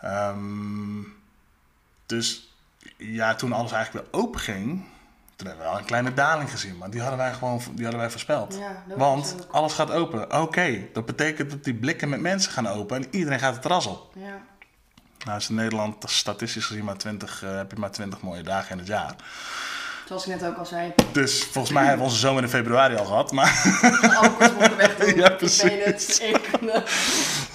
[0.00, 1.02] Ehm,
[2.06, 2.54] dus
[2.96, 4.84] ja, toen alles eigenlijk weer open ging,
[5.36, 6.76] toen hebben we wel een kleine daling gezien.
[6.76, 8.56] Maar die hadden wij gewoon die hadden wij voorspeld.
[8.58, 10.40] Ja, Want alles gaat open.
[10.40, 13.86] Oké, dat betekent dat die blikken met mensen gaan open en iedereen gaat het terras
[13.86, 14.12] op.
[14.14, 14.42] Ja.
[15.24, 18.70] Nou is in Nederland statistisch gezien maar 20, eh, heb je maar 20 mooie dagen
[18.70, 19.14] in het jaar.
[20.06, 20.92] Zoals ik net ook al zei.
[21.12, 23.32] Dus volgens mij hebben we onze zomer in februari al gehad.
[23.32, 23.62] Maar
[24.16, 25.16] Alle weg doen.
[25.16, 25.36] Ja,
[25.84, 26.20] het.
[26.22, 26.50] Ik,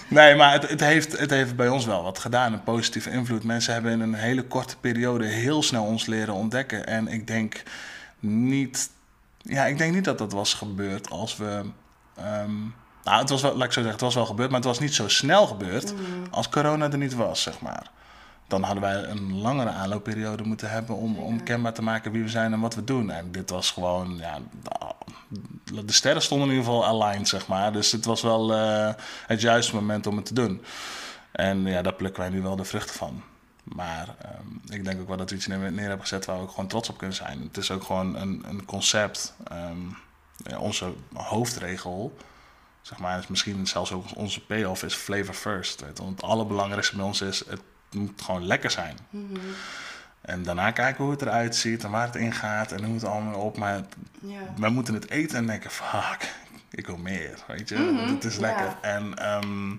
[0.08, 2.54] nee, maar het, het, heeft, het heeft bij ons wel wat gedaan.
[2.54, 3.44] Een positieve invloed.
[3.44, 6.88] Mensen hebben in een hele korte periode heel snel ons leren ontdekken.
[6.88, 7.64] En ik denk
[8.20, 8.90] niet,
[9.38, 11.62] ja, ik denk niet dat dat was gebeurd als we.
[12.16, 12.60] ehm,
[13.04, 14.80] nou, het was wel, laat ik zo zeggen, het was wel gebeurd, maar het was
[14.80, 15.94] niet zo snel gebeurd
[16.32, 17.90] als corona er niet was, zeg maar.
[18.52, 22.30] Dan hadden wij een langere aanloopperiode moeten hebben om, om kenbaar te maken wie we
[22.30, 23.10] zijn en wat we doen.
[23.10, 24.40] En dit was gewoon, ja,
[25.86, 27.74] de sterren stonden in ieder geval aligned, zeg maar.
[27.74, 28.94] Dus het was wel eh,
[29.28, 30.62] het juiste moment om het te doen.
[31.32, 33.24] En ja, daar plukken wij nu wel de vruchten van.
[33.64, 36.42] Maar ehm, ik denk ook wel dat we iets neer, neer hebben gezet waar we
[36.42, 37.42] ook gewoon trots op kunnen zijn.
[37.42, 39.34] Het is ook gewoon een, een concept.
[39.48, 39.80] ehm,
[40.38, 42.18] ja, onze hoofdregel,
[42.82, 45.82] zeg maar, is misschien zelfs ook onze payoff is flavor first.
[45.82, 45.98] Weet.
[45.98, 47.62] Want het allerbelangrijkste bij ons is, het
[47.96, 48.98] moet gewoon lekker zijn.
[50.22, 53.04] En daarna kijken hoe het eruit ziet en waar het in gaat en hoe het
[53.04, 53.58] allemaal op.
[53.58, 53.82] Maar
[54.58, 56.34] wij moeten het eten en denken, fuck,
[56.70, 57.76] ik wil meer, weet je.
[57.76, 58.78] Mhm, het is lekker.
[58.82, 59.76] En ehm,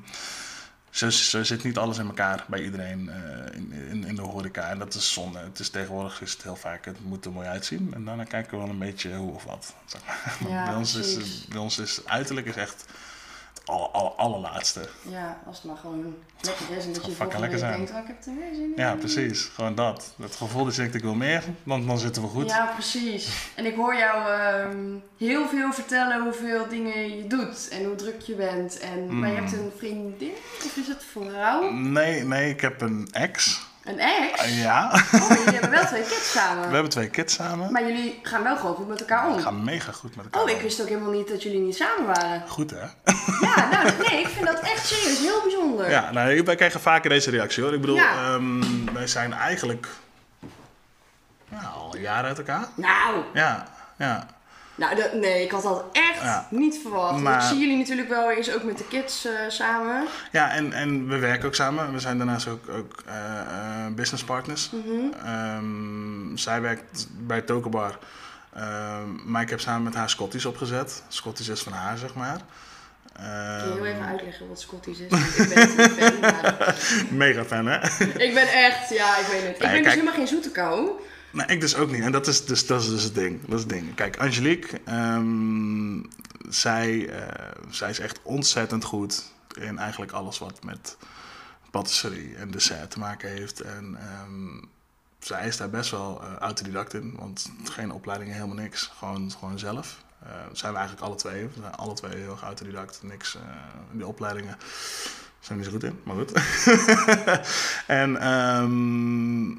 [0.91, 4.69] zo, zo zit niet alles in elkaar bij iedereen eh, in, in, in de horeca.
[4.69, 5.39] En dat is zonde.
[5.39, 7.91] Het is tegenwoordig is het heel vaak, het moet er mooi uitzien.
[7.95, 9.75] En daarna kijken we wel een beetje hoe of wat.
[9.85, 10.51] Zeg maar.
[10.51, 12.85] Ja, bij, ons is, bij ons is uiterlijk is echt
[13.65, 14.89] alle, alle, allerlaatste.
[15.09, 17.77] Ja, als het maar gewoon lekker is en dat je volgende week zijn.
[17.77, 18.73] denkt, oh, ik heb er weer zin in.
[18.77, 19.43] Ja, precies.
[19.55, 20.15] Gewoon dat.
[20.21, 22.49] Het gevoel dat je denkt, ik wil meer, dan, dan zitten we goed.
[22.49, 23.51] Ja, precies.
[23.55, 28.21] En ik hoor jou ehm, heel veel vertellen hoeveel dingen je doet en hoe druk
[28.21, 28.79] je bent.
[28.79, 30.33] En, Maar je hebt een vriendin,
[30.65, 31.71] of is het vrouw?
[31.71, 33.71] Nee, nee, ik heb een ex.
[33.85, 34.49] Een ex?
[34.49, 36.67] Ja, Oh, jullie hebben wel twee kids samen.
[36.69, 37.73] we hebben twee kids samen.
[37.73, 39.37] Maar jullie gaan wel gewoon goed met elkaar om.
[39.37, 40.43] We gaan mega goed met elkaar.
[40.43, 42.43] Oh, ik wist ook helemaal niet dat jullie niet samen waren.
[42.49, 42.81] Goed hè?
[43.41, 45.91] Ja, nou nee, ik vind dat echt serieus heel bijzonder.
[45.91, 47.75] Ja, nou, wij krijgen vaker deze reactie hoor.
[47.75, 48.15] Ik bedoel, Ja.
[48.35, 48.61] ehm,
[48.93, 49.87] wij zijn eigenlijk
[51.49, 52.67] nou, al jaar uit elkaar.
[52.75, 53.67] Nou, Ja,
[53.99, 54.27] ja.
[54.83, 56.47] Nou dat, nee, ik had dat echt Ja.
[56.51, 57.21] niet verwacht.
[57.21, 60.05] Maar- Ik zie jullie natuurlijk wel eens ook met de kids eh, samen.
[60.33, 61.93] Ja, en, en we werken ook samen.
[61.93, 64.71] We zijn daarnaast ook, ook eh, eh, business partners.
[64.71, 65.27] Mhm.
[65.27, 67.99] Ehm, zij werkt bij Tokenbar.
[68.55, 71.03] Ehm, maar ik heb samen met haar Scotties opgezet.
[71.09, 72.37] Scotties is van haar, zeg maar.
[73.17, 73.31] Kun je
[73.63, 75.05] heel Ehm, even uitleggen wat Scotties is?
[75.37, 76.75] Ik ben niet fan, maar-
[77.11, 77.77] Mega fan, hè?
[78.05, 79.51] Ik ben echt, ja, ik weet het.
[79.53, 80.91] Ik ben dus helemaal geen zoete kou.
[81.33, 82.03] Nee, ik dus ook niet.
[82.03, 83.41] En dat is dus, dat is dus het ding.
[83.41, 83.95] Dat is het ding.
[83.95, 86.01] Kijk, Angelique, ehm,
[86.49, 90.97] zij, eh, zij is echt ontzettend goed in eigenlijk alles wat met
[91.71, 93.61] patisserie en dessert te maken heeft.
[93.61, 94.65] En ehm,
[95.19, 98.91] zij is daar best wel eh, autodidact in, want geen opleidingen, helemaal niks.
[98.99, 100.05] Gewoon, gewoon zelf.
[100.23, 101.45] Eh zijn we eigenlijk alle twee.
[101.45, 103.03] We zijn alle twee heel erg autodidact.
[103.03, 103.35] Niks
[103.93, 104.57] in die opleidingen.
[105.41, 106.33] Zijn we niet zo goed in, maar goed.
[108.03, 109.51] en ehm,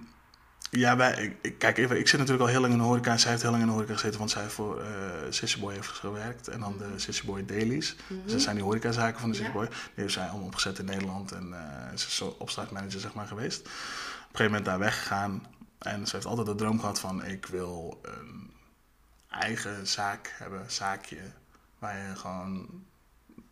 [0.78, 3.12] ja, wij, kijk even, ik zit natuurlijk al heel lang in de horeca.
[3.12, 4.88] en Zij heeft heel lang in de horeca gezeten, want zij heeft voor eh
[5.30, 6.48] Sissy Boy heeft gewerkt.
[6.48, 7.96] En dan de Sissy Boy Dailies.
[8.24, 9.58] Dus dat zijn die horecazaken van de Sissy Ja.
[9.58, 9.68] Boy.
[9.68, 11.32] Die heeft zij allemaal opgezet in Nederland.
[11.32, 13.60] En eh ze is zo opstartmanager zeg maar geweest.
[13.60, 13.72] Op een
[14.22, 15.48] gegeven moment daar weggegaan.
[15.78, 18.52] En ze heeft altijd de droom gehad van, ik wil een
[19.30, 21.22] eigen zaak hebben, zaakje.
[21.80, 22.84] Waar je gewoon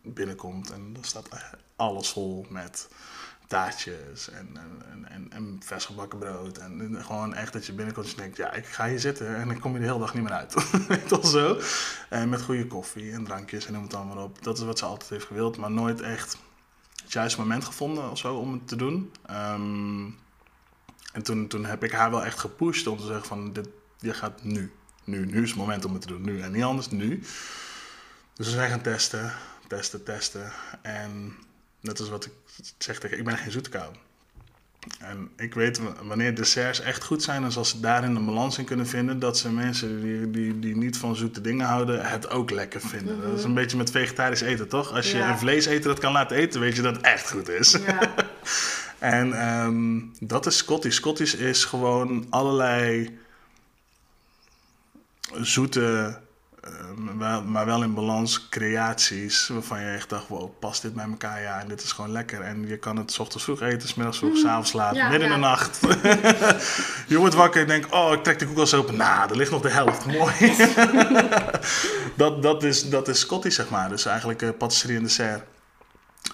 [0.02, 1.28] binnenkomt en er staat
[1.76, 2.88] alles vol met
[3.52, 4.48] taartjes en,
[4.90, 6.58] en, en, en, vers gebakken brood.
[6.58, 9.58] En, gewoon echt dat je binnenkomt en denkt, ja, ik ga hier zitten en dan
[9.58, 10.54] kom je de hele dag niet meer uit.
[11.08, 11.60] Wel zo?
[12.08, 14.42] En met goede koffie en drankjes en noem het allemaal op.
[14.42, 16.36] Dat is wat ze altijd heeft gewild, maar nooit echt
[17.02, 19.12] het juiste moment gevonden of zo om het te doen.
[19.26, 20.04] Ehm,
[21.12, 24.14] en toen, toen heb ik haar wel echt gepusht om te zeggen van, dit, je
[24.14, 24.72] gaat nu.
[25.04, 26.22] Nu, nu is het moment om het te doen.
[26.22, 27.18] Nu en niet anders, nu.
[28.34, 29.32] Dus we zijn gaan testen,
[29.68, 30.52] testen, testen.
[30.82, 31.36] En
[31.82, 32.32] net als wat ik
[32.78, 33.92] zeg tegen ik ben geen zoete kou.
[34.98, 38.64] En ik weet wanneer desserts echt goed zijn, en als ze daarin een balans in
[38.64, 42.50] kunnen vinden, dat ze mensen die, die, die niet van zoete dingen houden, het ook
[42.50, 43.20] lekker vinden.
[43.22, 44.92] Dat is een beetje met vegetarisch eten, toch?
[44.92, 45.30] Als je Ja.
[45.30, 47.70] een vleeseter dat kan laten eten, weet je dat het echt goed is.
[47.86, 48.00] Ja.
[48.98, 50.94] En ehm, dat is Scottish.
[50.94, 53.18] Scottish is gewoon allerlei
[55.40, 56.18] zoete,
[57.18, 59.48] wel, maar wel in balans, creaties.
[59.48, 61.42] Waarvan je echt dacht, wow, past dit bij elkaar?
[61.42, 62.40] Ja, en dit is gewoon lekker.
[62.40, 65.08] En je kan het 's ochtends vroeg eten, 's middags vroeg, 's avonds laat, Ja,
[65.08, 65.80] midden in de nacht.
[67.12, 68.96] je wordt wakker en denkt, oh, ik trek de koelkast open.
[68.96, 70.06] Nou, er ligt nog de helft.
[70.06, 70.54] Mooi.
[72.16, 73.88] dat, dat, is, dat is Scottish, zeg maar.
[73.88, 75.42] Dus eigenlijk eh, patisserie en dessert.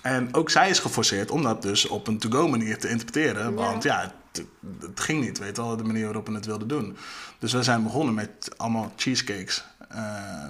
[0.03, 3.55] En ook zij is geforceerd om dat dus op een to-go manier te interpreteren.
[3.55, 4.01] Want ja,
[4.33, 4.47] het,
[4.81, 6.97] het ging niet, weet wel, de manier waarop we het wilden doen.
[7.39, 9.65] Dus we zijn begonnen met allemaal cheesecakes.
[9.89, 10.01] Eh,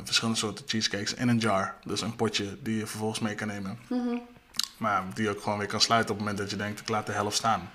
[0.05, 1.75] verschillende soorten cheesecakes in een jar.
[1.85, 3.79] Dus een potje die je vervolgens mee kan nemen.
[4.77, 6.89] Maar die je ook gewoon weer kan sluiten op het moment dat je denkt, ik
[6.89, 7.71] laat de helft staan.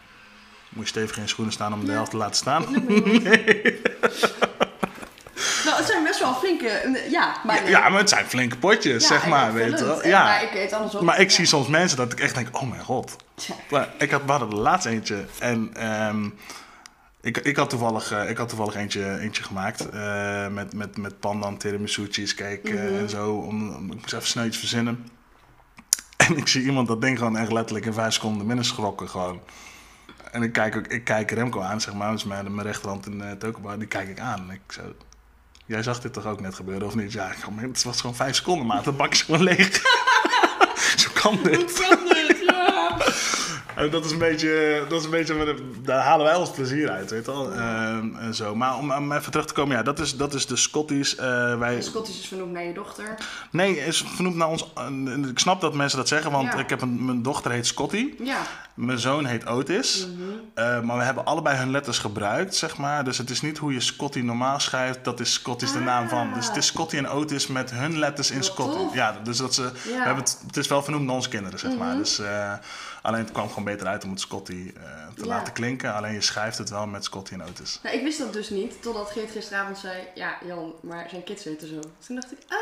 [0.70, 2.66] Moet je stevig in schoenen staan om de helft te laten staan?
[5.66, 9.02] Nou, het zijn best wel flinke, eh, ja, maar Ja, maar het zijn flinke potjes,
[9.02, 9.54] Ja, zeg maar.
[9.54, 10.08] Weet je wel.
[10.08, 10.24] Ja.
[10.24, 11.06] Maar ik weet andersom.
[11.06, 11.36] Maar ik Ja.
[11.36, 13.16] zie soms mensen dat ik echt denk, oh mijn god.
[13.70, 16.30] Maar ik had, we hadden de laatste eentje en ehm,
[17.24, 21.20] ik, ik, had toevallig, eh, ik had toevallig eentje, eentje gemaakt eh, met, met, met
[21.20, 22.96] pandan, tiramisu, cheesecake eh, Mhm.
[22.96, 23.34] en zo.
[23.36, 25.08] Om, om- ik moest even snel iets verzinnen.
[26.28, 29.40] En ik zie iemand dat ding gewoon echt letterlijk in vijf seconden binnen schrokken gewoon.
[30.32, 33.36] En ik kijk, ik kijk Remco aan, zeg maar, dus mijn, mijn rechterhand in de
[33.40, 34.40] tokenbar, die kijk ik aan.
[34.40, 34.82] En ik zo,
[35.66, 37.12] jij zag dit toch ook net gebeuren of niet?
[37.12, 38.84] Ja, ik het was gewoon vijf seconden, maat.
[38.84, 39.82] Dat bak is gewoon leeg.
[41.02, 41.78] Zo kan dit.
[41.78, 42.44] Hoe kan dit?
[42.46, 42.98] Ja.
[43.84, 47.10] En dat is een beetje, dat is een beetje daar halen wij ons plezier uit,
[47.12, 47.54] weet je wel.
[47.54, 48.56] Ehm, en zo.
[48.56, 51.16] Maar om, om even terug te komen, ja, dat is, dat is de Scotties.
[51.16, 53.16] eh, wij, Scottish is vernoemd naar je dochter.
[53.52, 54.72] nee, is vernoemd naar ons.
[54.76, 56.60] eh, ik snap dat mensen dat zeggen, want Ja.
[56.60, 58.14] ik heb een, mijn dochter heet Scotty.
[58.24, 58.38] Ja.
[58.74, 60.08] Mijn zoon heet Otis.
[60.08, 60.22] Mhm.
[60.54, 63.04] Eh, maar we hebben allebei hun letters gebruikt, zeg maar.
[63.04, 65.04] Dus het is niet hoe je Scotty normaal schrijft.
[65.04, 66.34] Dat is Scotty is de naam van.
[66.34, 68.96] Dus het is Scotty en Otis met hun letters in Scotty.
[68.96, 69.96] Ja, dus dat ze, we Ja.
[69.96, 70.04] Mhm.
[70.06, 71.96] hebben het, het is wel vernoemd naar onze kinderen, zeg maar.
[71.98, 72.54] Dus, eh,
[73.04, 74.82] alleen het kwam gewoon beter uit om het Scotty eh,
[75.16, 75.28] te Ja.
[75.28, 75.94] laten klinken.
[75.94, 77.80] Alleen je schrijft het wel met Scotty en Otis.
[77.84, 81.44] Nou, ik wist dat dus niet, totdat Geert gisteravond zei, ja Jan, maar zijn kids
[81.44, 81.80] weten zo.
[82.06, 82.58] Toen dacht ik, oh,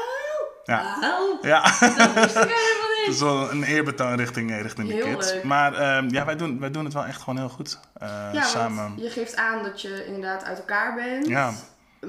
[0.65, 0.97] Ja.
[1.01, 4.97] oh, Ja, dat wist ik helemaal Het is wel een eerbetoon richting, eh, richting de
[4.97, 5.31] kids.
[5.31, 5.43] leuk.
[5.43, 7.79] Maar ehm, ja, wij doen, wij doen het wel echt gewoon heel goed.
[7.93, 8.93] eh, Ja, samen.
[8.97, 11.27] je geeft aan dat je inderdaad uit elkaar bent.
[11.27, 11.51] Ja.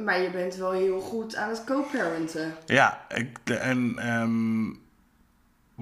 [0.04, 2.54] Maar je bent wel heel goed aan het co-parenten.
[2.66, 4.66] Ja, ik, en, ehm,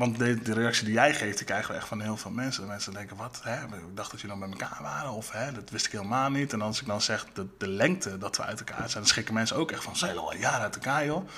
[0.00, 2.66] want de, reactie die jij geeft, die krijgen we echt van heel veel mensen.
[2.66, 3.64] Mensen denken, wat, hè?
[3.64, 6.52] ik dacht dat jullie nog bij elkaar waren, of hè, dat wist ik helemaal niet.
[6.52, 9.34] En als ik dan zeg de, de lengte dat we uit elkaar zijn, dan schrikken
[9.34, 11.28] mensen ook echt van, zijn al jaar uit elkaar, joh?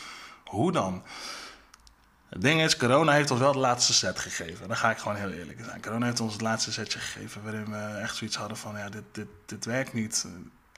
[0.44, 1.02] Hoe dan?
[2.28, 4.68] Het ding is, corona heeft ons wel de laatste set gegeven.
[4.68, 5.82] Dan ga ik gewoon heel eerlijk zijn.
[5.82, 9.04] Corona heeft ons het laatste setje gegeven waarin we echt zoiets hadden van, ja, dit,
[9.12, 10.26] dit, dit werkt niet.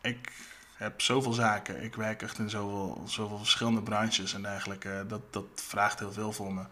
[0.03, 0.33] Ik
[0.75, 1.83] heb zoveel zaken.
[1.83, 5.05] Ik werk echt in zoveel, zoveel verschillende branches en dergelijke.
[5.09, 6.63] Dat, dat vraagt heel veel voor me.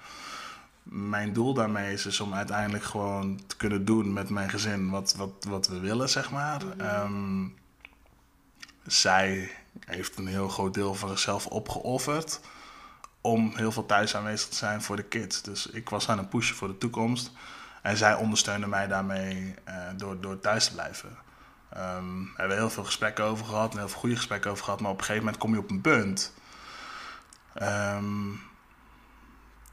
[0.82, 5.14] Mijn doel daarmee is, is om uiteindelijk gewoon te kunnen doen met mijn gezin wat,
[5.16, 6.62] wat, wat we willen, zeg maar.
[6.78, 7.46] Ehm,
[8.86, 9.50] zij
[9.86, 12.40] heeft een heel groot deel van zichzelf opgeofferd
[13.20, 15.42] om heel veel thuis aanwezig te zijn voor de kids.
[15.42, 17.30] Dus ik was aan het pushen voor de toekomst.
[17.82, 21.16] En zij ondersteunde mij daarmee eh, door, door thuis te blijven.
[21.68, 24.80] Ehm, we hebben heel veel gesprekken over gehad en heel veel goede gesprekken over gehad.
[24.80, 26.32] Maar op een gegeven moment kom je op een punt.
[27.54, 28.30] ehm,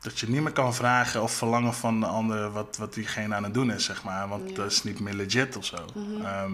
[0.01, 3.43] dat je niet meer kan vragen of verlangen van de ander wat, wat diegene aan
[3.43, 4.27] het doen is, zeg maar.
[4.27, 4.55] Want Ja.
[4.55, 5.75] dat is niet meer legit of zo.
[6.23, 6.53] Ehm,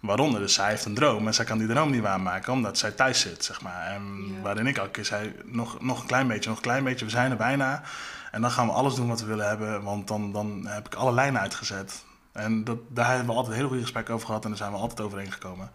[0.00, 2.90] waaronder, dus zij heeft een droom en zij kan die droom niet waarmaken omdat zij
[2.90, 3.86] thuis zit, zeg maar.
[3.86, 4.40] En Ja.
[4.42, 7.10] waarin ik elke keer zei, nog, nog een klein beetje, nog een klein beetje, we
[7.10, 7.82] zijn er bijna.
[8.30, 10.94] En dan gaan we alles doen wat we willen hebben, want dan, dan heb ik
[10.94, 12.04] alle lijnen uitgezet.
[12.32, 14.72] En dat, daar hebben we altijd een hele goede gesprek over gehad en daar zijn
[14.72, 15.70] we altijd overeengekomen.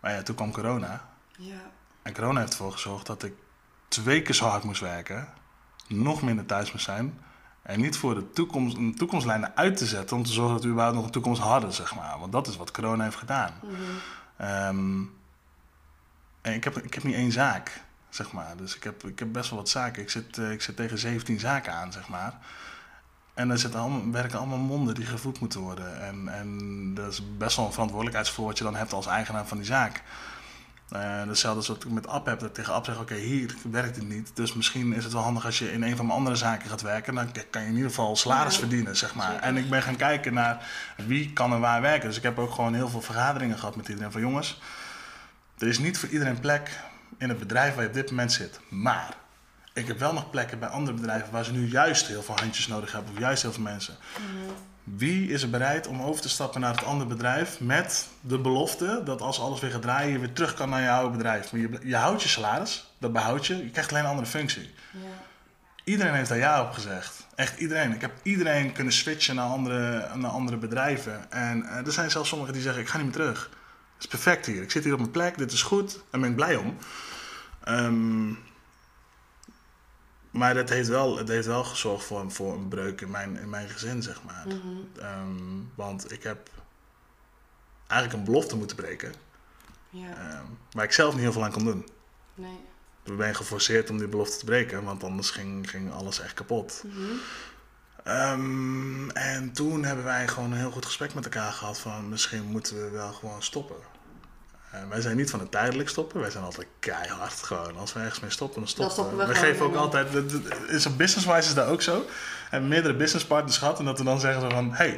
[0.00, 1.04] Maar ja, toen kwam corona.
[1.38, 1.54] Ja.
[2.02, 3.32] En corona heeft ervoor gezorgd dat ik
[3.88, 5.28] twee keer zo hard moest werken,
[5.88, 7.18] nog minder thuis moest zijn.
[7.62, 10.68] En niet voor de toekomst, een toekomstlijnen uit te zetten om te zorgen dat we
[10.68, 12.18] überhaupt nog een toekomst hadden, zeg maar.
[12.18, 13.52] Want dat is wat corona heeft gedaan.
[14.36, 15.02] Ehm,
[16.40, 18.56] en ik heb, ik heb niet één zaak, zeg maar.
[18.56, 20.02] Dus ik heb, ik heb best wel wat zaken.
[20.02, 22.38] Ik zit, eh, ik zit tegen 17 zaken aan, zeg maar.
[23.34, 26.00] En daar zitten allemaal, werken allemaal monden die gevoed moeten worden.
[26.02, 29.56] En, en dat is best wel een verantwoordelijkheidsgevoel wat je dan hebt als eigenaar van
[29.56, 30.02] die zaak.
[30.92, 33.54] Uh, hetzelfde als wat ik met App heb, dat ik tegen App zeg, oké, hier
[33.70, 34.30] werkt het niet.
[34.34, 36.82] Dus misschien is het wel handig als je in een van mijn andere zaken gaat
[36.82, 37.14] werken.
[37.14, 39.34] Dan kan je in ieder geval salaris Ja, verdienen, zeg maar.
[39.34, 40.66] En ik ben gaan kijken naar
[40.96, 42.08] wie kan er waar werken.
[42.08, 44.60] Dus ik heb ook gewoon heel veel vergaderingen gehad met iedereen van jongens.
[45.58, 46.80] Er is niet voor iedereen plek
[47.18, 48.60] in het bedrijf waar je op dit moment zit.
[48.68, 49.14] Maar
[49.72, 52.66] ik heb wel nog plekken bij andere bedrijven waar ze nu juist heel veel handjes
[52.66, 53.12] nodig hebben.
[53.12, 53.96] Of juist heel veel mensen.
[54.94, 59.02] Wie is er bereid om over te stappen naar het andere bedrijf met de belofte
[59.04, 61.52] dat als alles weer gaat draaien, je weer terug kan naar je oude bedrijf?
[61.52, 64.74] Maar je, je houdt je salaris, dat behoud je, je krijgt alleen een andere functie.
[64.92, 64.98] Ja.
[65.84, 67.26] Iedereen heeft daar ja op gezegd.
[67.34, 67.94] Echt iedereen.
[67.94, 71.30] Ik heb iedereen kunnen switchen naar andere, naar andere bedrijven.
[71.30, 73.50] En eh, er zijn zelfs sommigen die zeggen, ik ga niet meer terug.
[73.94, 74.62] Het is perfect hier.
[74.62, 76.00] Ik zit hier op mijn plek, dit is goed.
[76.10, 76.76] Daar ben ik blij om.
[77.64, 78.28] Ehm,
[80.36, 83.36] maar dat heeft wel, het heeft wel gezorgd voor, een- voor een breuk in mijn,
[83.36, 84.46] in mijn gezin, zeg maar.
[85.00, 86.48] Ehm, want ik heb
[87.86, 89.12] eigenlijk een belofte moeten breken.
[89.90, 90.08] Ja.
[90.16, 91.88] ehm, waar ik zelf niet heel veel aan kon doen.
[92.34, 92.60] Nee.
[93.02, 96.82] We ben geforceerd om die belofte te breken, want anders ging, ging alles echt kapot.
[98.04, 102.44] Ehm, en toen hebben wij gewoon een heel goed gesprek met elkaar gehad van misschien
[102.44, 103.76] moeten we wel gewoon stoppen.
[104.76, 107.76] Eh, wij zijn niet van het tijdelijk stoppen, wij zijn altijd keihard gewoon.
[107.76, 109.34] Als we ergens mee stoppen, dan stoppen, stoppen we we.
[109.34, 111.98] geven ook altijd, dat- dat- is een business-wise is dat ook zo.
[111.98, 112.06] We
[112.50, 114.90] hebben meerdere businesspartners gehad en dat we dan zeggen zo van, hey,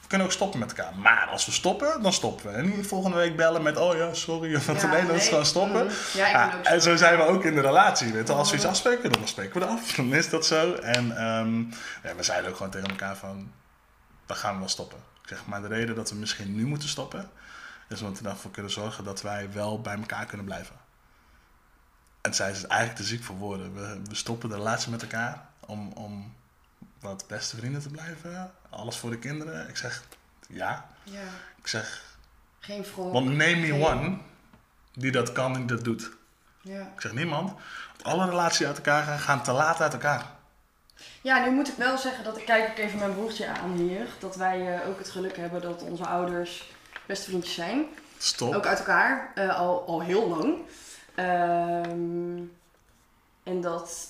[0.00, 0.94] we kunnen ook stoppen met elkaar.
[0.98, 2.52] Maar als we stoppen, dan stoppen we.
[2.56, 5.28] En niet volgende week bellen met, oh ja, sorry, want Ja, nee, dat is nee.
[5.28, 5.84] gewoon stoppen.
[5.86, 5.94] Mhm.
[6.16, 6.96] Ja, Ja, ook en zo.
[6.96, 8.12] zijn we ook in de relatie.
[8.12, 8.30] Weet.
[8.30, 8.72] Als we iets Mhm.
[8.72, 9.92] afspreken, dan spreken we het af.
[9.96, 10.72] Dan is dat zo.
[10.74, 11.58] En ehm,
[12.02, 13.50] ja, we zeiden ook gewoon tegen elkaar van,
[14.26, 14.98] dan gaan we wel stoppen.
[15.22, 17.30] Ik zeg, maar de reden dat we misschien nu moeten stoppen,
[17.88, 20.76] is we ervoor kunnen zorgen dat wij wel bij elkaar kunnen blijven.
[22.20, 23.74] En zij is eigenlijk te ziek voor woorden.
[23.74, 26.34] We, we stoppen de relatie met elkaar om, om
[27.00, 28.52] wat beste vrienden te blijven.
[28.70, 29.68] Alles voor de kinderen.
[29.68, 30.02] Ik zeg,
[30.48, 30.86] ja.
[31.02, 31.22] Ja.
[31.56, 32.02] Ik zeg,
[32.58, 33.12] Geen wrok.
[33.12, 34.18] want name me one
[34.92, 36.10] die dat kan en dat doet.
[36.60, 36.80] Ja.
[36.80, 37.52] Ik zeg niemand.
[38.02, 40.24] Alle relaties uit elkaar gaan, gaan te laat uit elkaar.
[41.20, 44.06] Ja, nu moet ik wel zeggen dat ik kijk ook even mijn broertje aan hier.
[44.18, 46.70] Dat wij eh, ook het geluk hebben dat onze ouders
[47.06, 47.84] beste vriendjes zijn.
[48.18, 48.54] Stop.
[48.54, 50.56] Ook uit elkaar, eh, al, al heel lang.
[51.14, 52.38] Ehm,
[53.42, 54.08] en dat,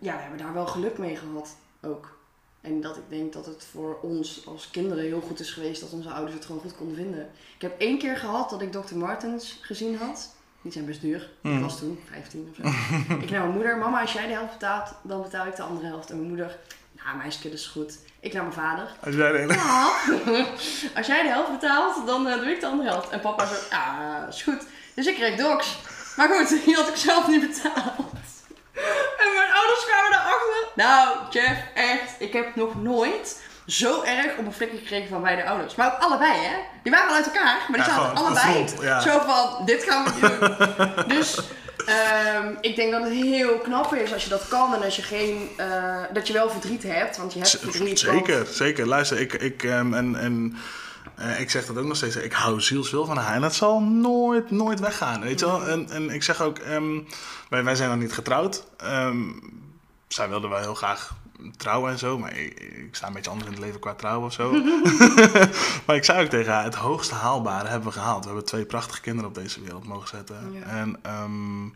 [0.00, 2.18] ja, we hebben daar wel geluk mee gehad ook.
[2.60, 5.90] En dat ik denk dat het voor ons als kinderen heel goed is geweest dat
[5.90, 7.30] onze ouders het gewoon goed konden vinden.
[7.54, 8.96] Ik heb één keer gehad dat ik Dr.
[8.96, 10.34] Martens gezien had.
[10.62, 11.20] Die zijn best duur.
[11.22, 11.60] Ik Mm.
[11.62, 12.62] was toen 15 of zo.
[13.24, 15.86] ik naar mijn moeder, mama, als jij de helft betaalt, dan betaal ik de andere
[15.86, 16.10] helft.
[16.10, 16.58] En mijn moeder,
[17.04, 17.98] nou, meisje, dat is goed.
[18.20, 18.88] Ik naar mijn vader.
[19.00, 19.54] Als jij de hele...
[19.54, 19.92] Ja.
[20.98, 23.08] Als jij de helft betaalt, dan eh, doe ik de andere helft.
[23.08, 24.66] En papa zo, ja, is goed.
[24.94, 25.78] Dus ik kreeg docs.
[26.16, 28.12] Maar goed, die had ik zelf niet betaald.
[29.18, 32.14] En mijn ouders kwamen erachter Nou, Jeff, echt.
[32.18, 35.74] Ik heb nog nooit zo erg op een flikker gekregen van beide ouders.
[35.74, 36.56] Maar ook allebei, hè?
[36.82, 39.00] Die waren al uit elkaar, maar die Ja, zaten allebei ja.
[39.00, 41.08] zo van, dit gaan we doen.
[41.16, 41.40] dus
[41.86, 45.02] ehm, ik denk dat het heel knap is als je dat kan en als je
[45.02, 48.02] geen, eh, dat je wel verdriet hebt, want je hebt verdriet.
[48.02, 48.86] want- Zeker, zeker.
[48.86, 50.56] Luister, ik, ik, ehm, en, en,
[51.16, 52.16] eh, ik zeg dat ook nog steeds.
[52.16, 55.20] Ik hou zielsveel van haar en dat zal nooit, nooit weggaan.
[55.20, 55.66] Weet je wel?
[55.66, 56.98] En, en ik zeg ook, ehm,
[57.50, 58.64] wij, wij zijn nog niet getrouwd.
[60.08, 61.14] Zij wilde wel heel graag
[61.56, 64.26] trouwen en zo, maar ik, ik sta een beetje anders in het leven qua trouwen
[64.26, 64.52] of zo.
[65.86, 68.20] maar ik zei ook tegen haar, het hoogste haalbare hebben we gehaald.
[68.20, 70.52] We hebben twee prachtige kinderen op deze wereld mogen zetten.
[70.52, 70.62] Ja.
[70.62, 71.68] En ehm,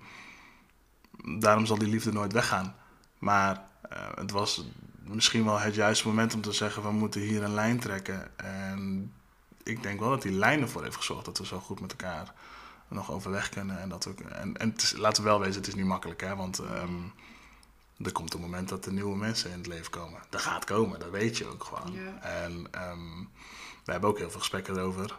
[1.40, 2.74] daarom zal die liefde nooit weggaan.
[3.18, 4.64] Maar eh, het was
[5.02, 8.38] misschien wel het juiste moment om te zeggen: we moeten hier een lijn trekken.
[8.38, 9.12] En
[9.62, 12.32] ik denk wel dat die lijn ervoor heeft gezorgd dat we zo goed met elkaar
[12.88, 13.80] nog overweg kunnen.
[13.80, 16.20] En, dat we, en, en het is- laten we wel wezen, het is niet makkelijk,
[16.20, 16.36] hè?
[16.36, 16.92] Want ehm,
[18.02, 20.20] er komt een moment dat er nieuwe mensen in het leven komen.
[20.30, 21.92] Dat gaat komen, dat weet je ook gewoon.
[21.92, 22.22] Ja.
[22.22, 23.24] En ehm,
[23.84, 25.18] we hebben ook heel veel gesprekken erover.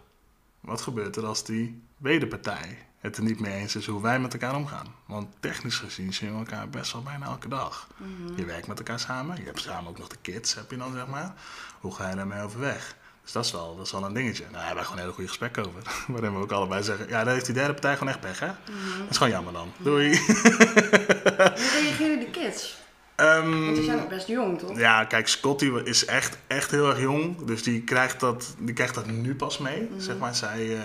[0.59, 4.33] Wat gebeurt er als die wederpartij het er niet mee eens is hoe wij met
[4.33, 4.87] elkaar omgaan?
[5.05, 7.87] Want technisch gezien zien we elkaar best wel bijna elke dag.
[8.35, 10.93] Je werkt met elkaar samen, je hebt samen ook nog de kids, heb je dan
[10.93, 11.33] zeg maar.
[11.79, 12.95] Hoe ga je daarmee overweg?
[13.29, 14.43] Dus dat is wel, dat is wel een dingetje.
[14.43, 15.81] Nou, daar hebben we gewoon hele goede gesprekken over.
[16.07, 18.47] Waarin we ook allebei zeggen, ja, dan heeft die derde partij gewoon echt pech, hè?
[18.47, 19.71] Dat is gewoon jammer dan.
[19.77, 20.09] Doei.
[20.17, 22.77] Hoe reageren de kids?
[23.15, 24.77] Ehm, Want die zijn nog best jong, toch?
[24.77, 27.45] Ja, kijk, Scotty is echt, echt heel erg jong.
[27.45, 29.89] Dus die krijgt dat, die krijgt dat nu pas mee.
[29.97, 30.81] Zeg maar, zij, eh,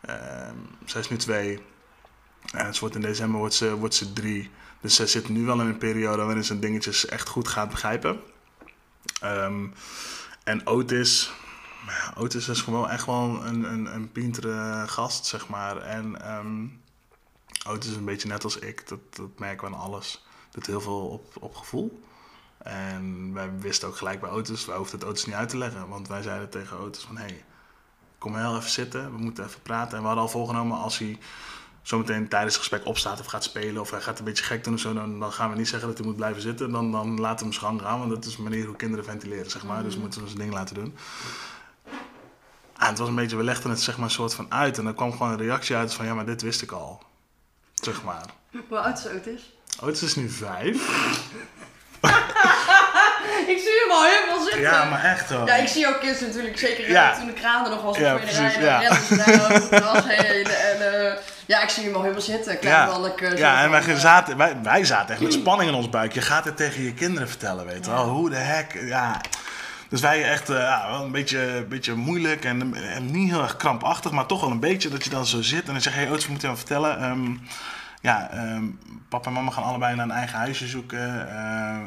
[0.00, 0.54] ehm,
[0.84, 1.58] zij is nu twee.
[2.52, 4.50] En ze wordt in december wordt ze, wordt ze drie.
[4.80, 8.20] Dus zij zit nu wel in een periode waarin ze dingetjes echt goed gaat begrijpen.
[9.20, 9.66] Ehm,
[10.44, 11.32] en Otis,
[11.90, 15.76] ja, Otis is gewoon echt wel een, een, een pintere gast, zeg maar.
[15.76, 16.66] En ehm,
[17.68, 20.24] Otis is een beetje net als ik, dat, dat merken we aan alles.
[20.50, 22.02] Doet heel veel op, op gevoel.
[22.58, 25.88] En wij wisten ook gelijk bij Otis, wij hoefden het Otis niet uit te leggen.
[25.88, 27.44] Want wij zeiden tegen Otis van, hé, hey,
[28.18, 29.96] kom heel even zitten, we moeten even praten.
[29.96, 31.18] En we hadden al voorgenomen, als hij
[31.82, 33.80] zometeen tijdens het gesprek opstaat of gaat spelen...
[33.80, 35.88] of hij gaat een beetje gek doen of zo, dan, dan gaan we niet zeggen
[35.88, 36.70] dat hij moet blijven zitten.
[36.70, 39.04] Dan, dan laten we hem zijn gang gaan, want dat is de manier hoe kinderen
[39.04, 39.82] ventileren, zeg maar.
[39.82, 40.96] Dus we moeten we zijn ding laten doen.
[42.78, 44.78] En het was een beetje, we legden het zeg maar een soort van uit.
[44.78, 47.02] En er kwam gewoon een reactie uit van, ja, maar dit wist ik al.
[47.74, 48.24] Zeg maar.
[48.68, 49.52] Hoe oud is Otis?
[49.80, 50.76] Otis is nu vijf.
[53.46, 54.60] Ik zie hem al helemaal zitten.
[54.60, 55.46] Ja, maar echt hoor.
[55.46, 57.16] Ja, ik zie ook kids natuurlijk, zeker Ja.
[57.16, 58.80] toen de kraan er nog was Ja, precies, ja.
[59.70, 61.12] Dan eh,
[61.46, 62.58] ja, ik zie hem al helemaal zitten.
[62.58, 65.90] Klein Ja, ja en wij eh, zaten, wij, wij zaten echt met spanning in ons
[65.90, 66.12] buik.
[66.12, 68.04] Je gaat het tegen je kinderen vertellen, weet je wel.
[68.08, 69.20] Hoe de heck, ja.
[69.88, 72.74] Dus wij echt eh, ja, wel een beetje, beetje moeilijk en,
[73.10, 75.72] niet heel erg krampachtig, maar toch wel een beetje dat je dan zo zit en
[75.72, 76.98] dan zeg je, hey, Otis, we moeten wat vertellen.
[77.00, 77.36] Ehm,
[78.00, 78.70] ja, ehm,
[79.08, 81.28] papa en mama gaan allebei naar een eigen huisje zoeken.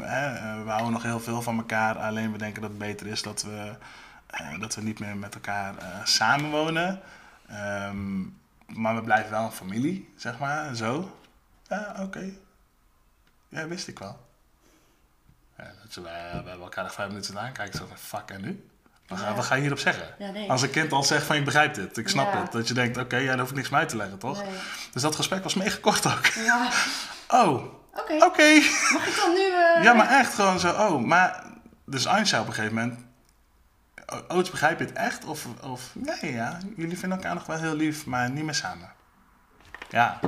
[0.03, 3.07] Hè, eh, we houden nog heel veel van elkaar, alleen we denken dat het beter
[3.07, 3.75] is dat we,
[4.27, 6.99] eh, dat we niet meer met elkaar eh, samenwonen.
[7.47, 8.21] Ehm,
[8.65, 11.17] maar we blijven wel een familie, zeg maar, zo.
[11.67, 12.33] Ja, oké.
[13.49, 14.30] Ja, wist ik wel.
[15.61, 18.65] Ja, wij, we hebben elkaar nog vijf minuten aankijken, zo van, fuck, en nu?
[19.07, 19.35] Wat ga, Ja.
[19.35, 20.07] wat ga je hierop zeggen?
[20.17, 20.49] Ja, nee.
[20.49, 22.51] Als een kind al zegt van, ik begrijp dit, ik snap het.
[22.51, 24.43] Dat je denkt, oké, ja, dan hoef ik niks meer uit te leggen, toch?
[24.43, 24.53] Nee.
[24.93, 26.25] Dus dat gesprek was mega kort ook.
[26.25, 26.69] Ja,
[27.43, 28.13] Oh, oké.
[28.25, 28.53] oké.
[28.93, 29.39] Mag ik dan nu...
[29.75, 31.43] eh, Ja, maar echt gewoon zo, oh, maar...
[31.85, 32.99] Dus Anja op een gegeven moment...
[34.05, 35.25] "O- Oots, begrijp je het echt?
[35.25, 38.89] Of, of nee, ja, jullie vinden elkaar nog wel heel lief, maar niet meer samen.
[39.89, 40.19] Ja,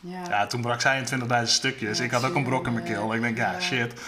[0.00, 0.22] Ja.
[0.28, 2.00] ja toen brak zij in 20.000 stukjes.
[2.00, 3.14] Ik had ook een brok in mijn keel.
[3.14, 3.60] Ik denk, ja.
[3.60, 4.00] shit.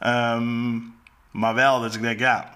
[0.00, 0.78] Ehm,
[1.30, 2.54] maar wel, dus ik denk, ja,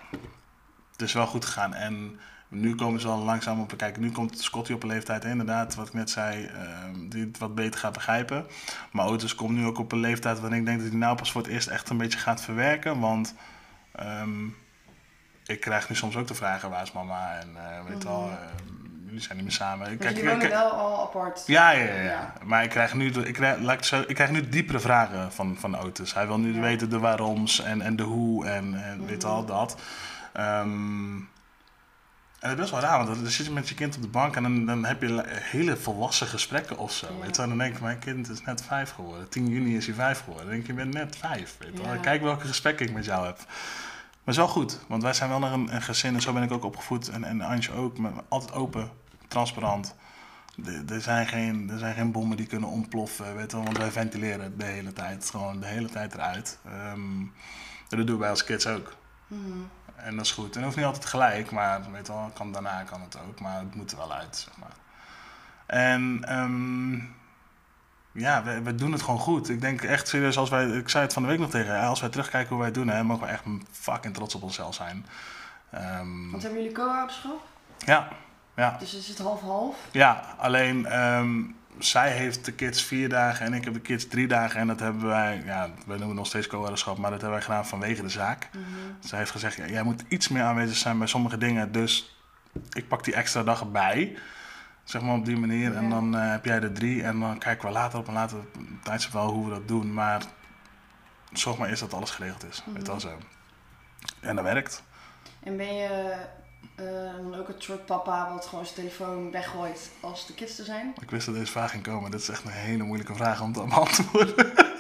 [0.93, 1.75] het is wel goed gegaan.
[1.75, 3.77] En nu komen ze wel langzaam op.
[3.77, 7.39] Kijk, nu komt Scotty op een leeftijd, inderdaad, wat ik net zei, ehm, die het
[7.39, 8.47] wat beter gaat begrijpen.
[8.93, 11.33] Maar Otis komt nu ook op een leeftijd waarin ik denk dat hij nou pas
[11.33, 13.01] voor het eerst echt een beetje gaat verwerken.
[13.01, 13.35] Want
[13.93, 14.47] ehm,
[15.47, 17.39] ik krijg nu soms ook de vragen, waar is mama?
[17.39, 18.85] En eh, weet je wel, ehm,
[19.15, 19.89] jullie zijn niet meer samen.
[19.89, 21.43] Dus Kijk, jullie wonen wel al apart.
[21.47, 22.33] ja, ja, ja.
[22.45, 25.33] Maar ik krijg nu, ik krijg, laat ik, het zo, ik krijg nu diepere vragen
[25.33, 26.15] van, van Otis.
[26.15, 26.61] Hij wil nu Ja.
[26.61, 29.37] weten de waaroms en, en de hoe en, en weet je Mhm.
[29.37, 29.77] al dat.
[30.33, 31.17] Ehm,
[32.41, 34.09] en het is best wel raar, want dan zit je met je kind op de
[34.09, 37.07] bank en dan, dan heb je le- hele volwassen gesprekken of zo.
[37.07, 37.21] Ja.
[37.21, 37.37] Weet je?
[37.41, 37.49] wel.
[37.49, 39.29] dan denk ik, mijn kind is net vijf geworden.
[39.29, 40.45] 10 juni is hij vijf geworden.
[40.47, 41.55] Dan denk ik, je bent net vijf.
[41.59, 41.83] Weet je.
[41.83, 41.97] Ja.
[41.97, 43.37] Kijk welke gesprekken ik met jou heb.
[44.25, 46.53] Maar is wel goed, want wij zijn wel een, een gezin en zo ben ik
[46.53, 47.09] ook opgevoed.
[47.09, 48.91] En, en Antje ook, maar altijd open,
[49.35, 49.95] transparant.
[50.89, 53.91] Er- zijn, geen, er zijn geen bommen die kunnen ontploffen, weet je wel, want wij
[53.91, 55.31] ventileren het de hele tijd.
[55.31, 56.59] Gewoon de hele tijd eruit.
[56.65, 57.21] Ehm,
[57.89, 58.95] en dat doen wij als kids ook.
[59.27, 59.59] Mhm.
[59.97, 60.47] En dat is goed.
[60.47, 63.41] En dat hoeft niet altijd gelijk, maar weet je wel, kan, daarna kan het ook.
[63.41, 64.73] Maar het moet er wel uit, zeg maar.
[65.67, 66.95] En ehm,
[68.23, 69.49] ja, we, we doen het gewoon goed.
[69.49, 72.01] Ik denk echt serieus, als wij, ik zei het van de week nog tegen als
[72.01, 75.07] wij terugkijken hoe wij het doen, hè, mogen we echt fucking trots op onszelf zijn.
[75.71, 77.43] Ehm, Want hebben jullie co-ouderschap?
[77.79, 78.09] ja,
[78.57, 78.77] ja.
[78.79, 79.77] Dus is het half-half?
[79.91, 81.43] Ja, alleen ehm,
[81.79, 84.61] zij heeft de kids vier dagen en ik heb de kids drie dagen.
[84.61, 87.47] En dat hebben wij, ja, wij noemen het nog steeds co-ouderschap, maar dat hebben wij
[87.47, 88.51] gedaan vanwege de zaak.
[89.01, 92.17] Zij heeft gezegd, ja, jij moet iets meer aanwezig zijn bij sommige dingen, dus
[92.73, 94.17] ik pak die extra dag erbij.
[94.85, 95.75] Zeg maar op die manier.
[95.75, 98.39] En dan eh, heb jij er drie en dan kijken we later op een later
[98.83, 99.93] tijdstip wel hoe we dat doen.
[99.93, 100.23] Maar
[101.33, 102.63] zorg maar eerst dat alles geregeld is.
[102.67, 103.19] Weet je wel zo.
[104.21, 104.83] En dat werkt.
[105.43, 106.17] En ben je
[107.23, 110.93] dan ook het soort papa wat gewoon zijn telefoon weggooit als de kids er zijn?
[111.01, 112.11] Ik wist dat deze vraag ging komen.
[112.11, 114.53] Dit is echt een hele moeilijke vraag om te beantwoorden.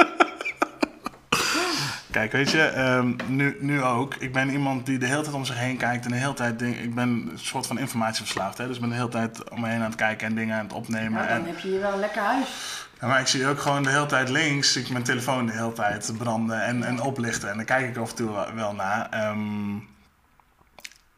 [2.11, 4.14] Kijk, weet je, ehm, nu, nu ook.
[4.14, 6.59] Ik ben iemand die de hele tijd om zich heen kijkt en de hele tijd...
[6.59, 8.59] Ding, ik ben een soort van informatieverslaafd.
[8.59, 8.66] Hè?
[8.66, 10.64] Dus ik ben de hele tijd om me heen aan het kijken en dingen aan
[10.64, 11.28] het opnemen.
[11.28, 12.49] En, dan heb je hier wel een lekker huis.
[13.01, 15.72] ja, maar ik zie ook gewoon de hele tijd links, ik mijn telefoon de hele
[15.72, 17.51] tijd branden en, en oplichten.
[17.51, 19.09] En daar kijk ik af en toe wel- wel naar.
[19.11, 19.74] Ehm,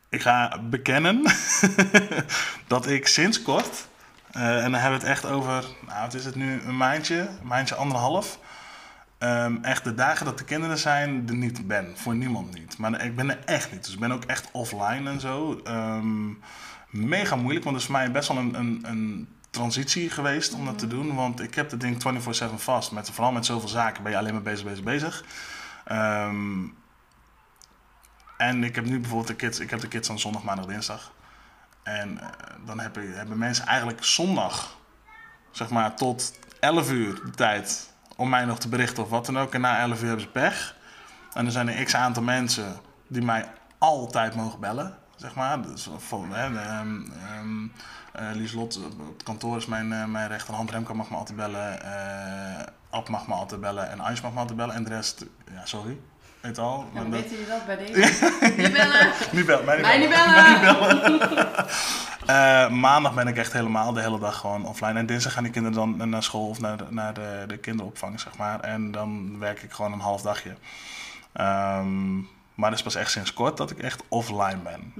[0.08, 1.22] ik ga bekennen
[2.66, 3.88] dat ik sinds kort,
[4.36, 7.18] eh, en dan hebben we het echt over, nou wat is het nu, een maandje,
[7.18, 8.38] een maandje anderhalf.
[9.18, 11.92] ehm, echt de dagen dat de kinderen zijn, er niet ben.
[11.96, 12.78] Voor niemand niet.
[12.78, 13.84] Maar ik ben er echt niet.
[13.84, 15.60] Dus ik ben ook echt offline en zo.
[15.64, 16.28] Ehm,
[16.90, 20.64] mega moeilijk, want het is voor mij best wel een, een, een transitie geweest om
[20.64, 21.14] dat te doen.
[21.14, 22.92] Want ik heb het ding 24-7 vast.
[22.92, 25.24] Met, vooral met zoveel zaken ben je alleen maar bezig, bezig, bezig.
[25.84, 26.64] Ehm,
[28.36, 31.12] en ik heb nu bijvoorbeeld de kids, ik heb de kids aan zondag, maandag, dinsdag.
[31.82, 32.28] En eh,
[32.66, 34.76] dan hebben, hebben mensen eigenlijk zondag,
[35.50, 39.38] zeg maar, tot 11 uur de tijd om mij nog te berichten of wat dan
[39.38, 39.54] ook.
[39.54, 40.76] En na 11 uur hebben ze pech.
[41.32, 42.76] En er zijn een x aantal mensen
[43.08, 45.62] die mij altijd mogen bellen, zeg maar.
[45.62, 47.64] Dus van, hè, de, ehm, ehm,
[48.12, 50.70] eh, Lieslot op het kantoor is mijn, eh, mijn rechterhand.
[50.70, 51.82] Remco mag me altijd bellen.
[51.82, 53.90] eh Ab mag me altijd bellen.
[53.90, 54.74] En Ais mag me altijd bellen.
[54.74, 55.98] En de rest, ja, sorry.
[56.46, 56.86] Weet al.
[56.94, 58.32] Dan dat- weten jullie dat bij deze?
[58.56, 59.10] Niet bellen!
[59.32, 60.60] niet bellen, mij niet Mij niet bellen.
[60.60, 61.66] bellen!
[62.26, 64.98] Eh, maandag ben ik echt helemaal de hele dag gewoon offline.
[64.98, 68.20] En dinsdag gaan die kinderen dan naar school of naar de, naar de, de kinderopvang,
[68.20, 68.60] zeg maar.
[68.60, 70.54] En dan werk ik gewoon een half dagje.
[71.32, 72.16] Ehm,
[72.54, 74.92] maar het is pas echt sinds kort dat ik echt offline ben.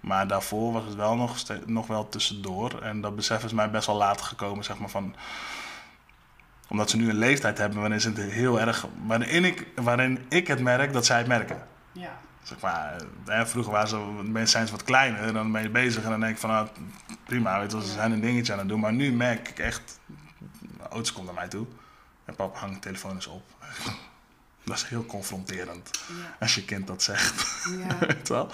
[0.00, 1.36] Maar daarvoor was het wel nog,
[1.66, 2.82] nog wel tussendoor.
[2.82, 5.14] En dat besef is mij best wel later gekomen, zeg maar, van...
[6.70, 8.86] Omdat ze nu een leeftijd hebben waarin ze het heel erg...
[9.06, 11.66] Waarin ik, waarin ik het merk dat zij het merken.
[11.92, 12.18] Ja.
[12.42, 12.96] Zeg maar,
[13.26, 16.20] hè, vroeger waren ze, mensen zijn ze wat kleiner, dan ben je bezig en dan
[16.20, 16.68] denk ik van, nou,
[17.24, 18.80] prima, weet je, ze zijn een dingetje aan het doen.
[18.80, 20.00] Maar nu merk ik echt,
[20.88, 21.66] ouders komt naar mij toe
[22.24, 23.42] en papa hangt de telefoon eens op.
[24.64, 26.36] Dat is heel confronterend Ja.
[26.40, 27.98] als je kind dat zegt, Ja.
[28.06, 28.50] weet je wel.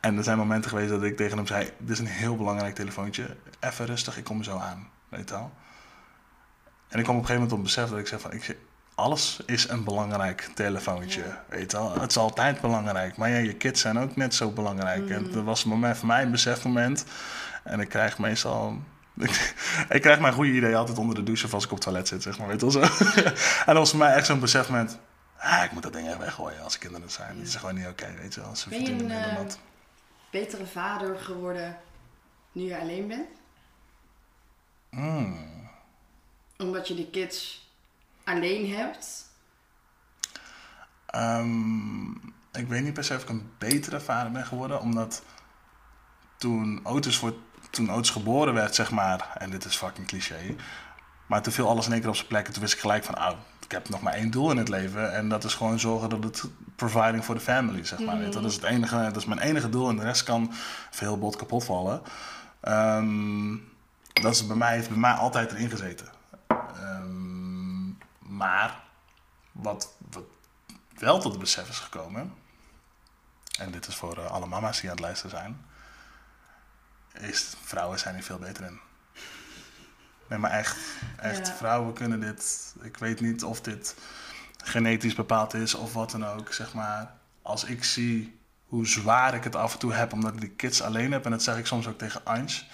[0.00, 2.74] En er zijn momenten geweest dat ik tegen hem zei, dit is een heel belangrijk
[2.74, 5.52] telefoontje, even rustig, ik kom er zo aan, weet je wel.
[6.90, 8.56] En ik kwam op een gegeven moment op het besef dat ik zeg van, ik
[8.94, 11.44] alles is een belangrijk telefoontje, Ja.
[11.48, 12.00] weet je wel.
[12.00, 15.00] Het is altijd belangrijk, maar ja, je kids zijn ook net zo belangrijk.
[15.02, 15.10] Mm.
[15.10, 17.04] En dat was moment, voor mij een besefmoment.
[17.64, 18.78] En ik krijg meestal...
[19.16, 19.54] Ik,
[19.88, 22.08] ik krijg mijn goede idee altijd onder de douche of als ik op het toilet
[22.08, 23.04] zit, zeg maar, weet je wel zo.
[23.66, 24.98] en dat was voor mij echt zo'n besefmoment.
[25.38, 27.38] Ah, ik moet dat ding echt weggooien als kinderen er zijn.
[27.38, 28.56] Het is gewoon niet oké, weet je wel.
[28.56, 29.58] Ze Ben je een, eh, dat.
[30.30, 31.76] Betere vader geworden
[32.52, 33.28] nu je alleen bent?
[34.90, 35.59] Mm.
[36.60, 37.68] Omdat je de kids
[38.24, 39.28] alleen hebt?
[41.06, 42.10] Ehm,
[42.52, 45.22] ik weet niet per se of ik een betere vader ben geworden, omdat
[46.36, 47.34] toen Otis, voor,
[47.70, 50.56] toen Otis geboren werd, zeg maar, en dit is fucking cliché,
[51.26, 53.04] maar toen viel alles in één keer op zijn plek en toen wist ik gelijk
[53.04, 53.30] van, oh,
[53.64, 56.24] ik heb nog maar één doel in het leven en dat is gewoon zorgen dat
[56.24, 56.44] het
[56.76, 58.30] providing for the family, zeg maar.
[58.30, 60.52] Dat is het enige, dat is mijn enige doel en de rest kan
[60.90, 62.02] veel bot kapot vallen.
[62.60, 63.56] Ehm,
[64.12, 66.19] dat is bij mij, bij mij altijd erin gezeten.
[68.40, 68.80] Maar
[69.52, 70.24] wat, wat
[70.98, 72.34] wel tot het besef is gekomen,
[73.58, 75.64] en dit is voor eh, alle mama's die aan het luisteren zijn,
[77.30, 78.80] is vrouwen zijn hier veel beter in.
[80.28, 80.76] Nee, maar echt.
[81.16, 81.54] Echt, Ja.
[81.54, 82.74] vrouwen kunnen dit.
[82.82, 83.94] Ik weet niet of dit
[84.64, 87.14] genetisch bepaald is of wat dan ook, zeg maar.
[87.42, 90.82] Als ik zie hoe zwaar ik het af en toe heb omdat ik de kids
[90.82, 92.66] alleen heb, en dat zeg ik soms ook tegen Ans.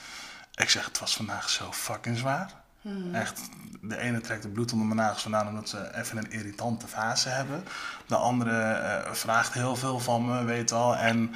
[0.54, 2.64] Ik zeg, het was vandaag zo fucking zwaar.
[3.12, 3.40] Echt,
[3.80, 7.28] de ene trekt het bloed onder mijn nagels vandaan omdat ze even een irritante fase
[7.28, 7.64] hebben.
[8.06, 10.96] De andere eh, vraagt heel veel van me, weet wel.
[10.96, 11.34] En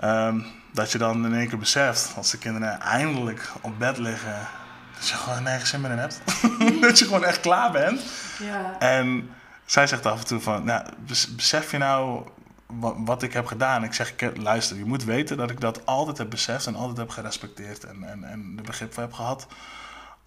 [0.00, 0.40] ehm,
[0.72, 4.38] dat je dan in één keer beseft, als de kinderen eindelijk op bed liggen,
[4.98, 6.20] dat je gewoon nergens zin meer in hebt.
[6.80, 8.00] dat je gewoon echt klaar bent.
[8.38, 8.78] Ja.
[8.78, 9.30] En
[9.64, 12.28] zij zegt af en toe van, nou, bes- besef je nou
[13.04, 13.84] wat, ik heb gedaan?
[13.84, 16.96] Ik zeg, "Ke- luister, je moet weten dat ik dat altijd heb beseft en altijd
[16.96, 19.46] heb gerespecteerd en, en, en er begrip voor heb gehad.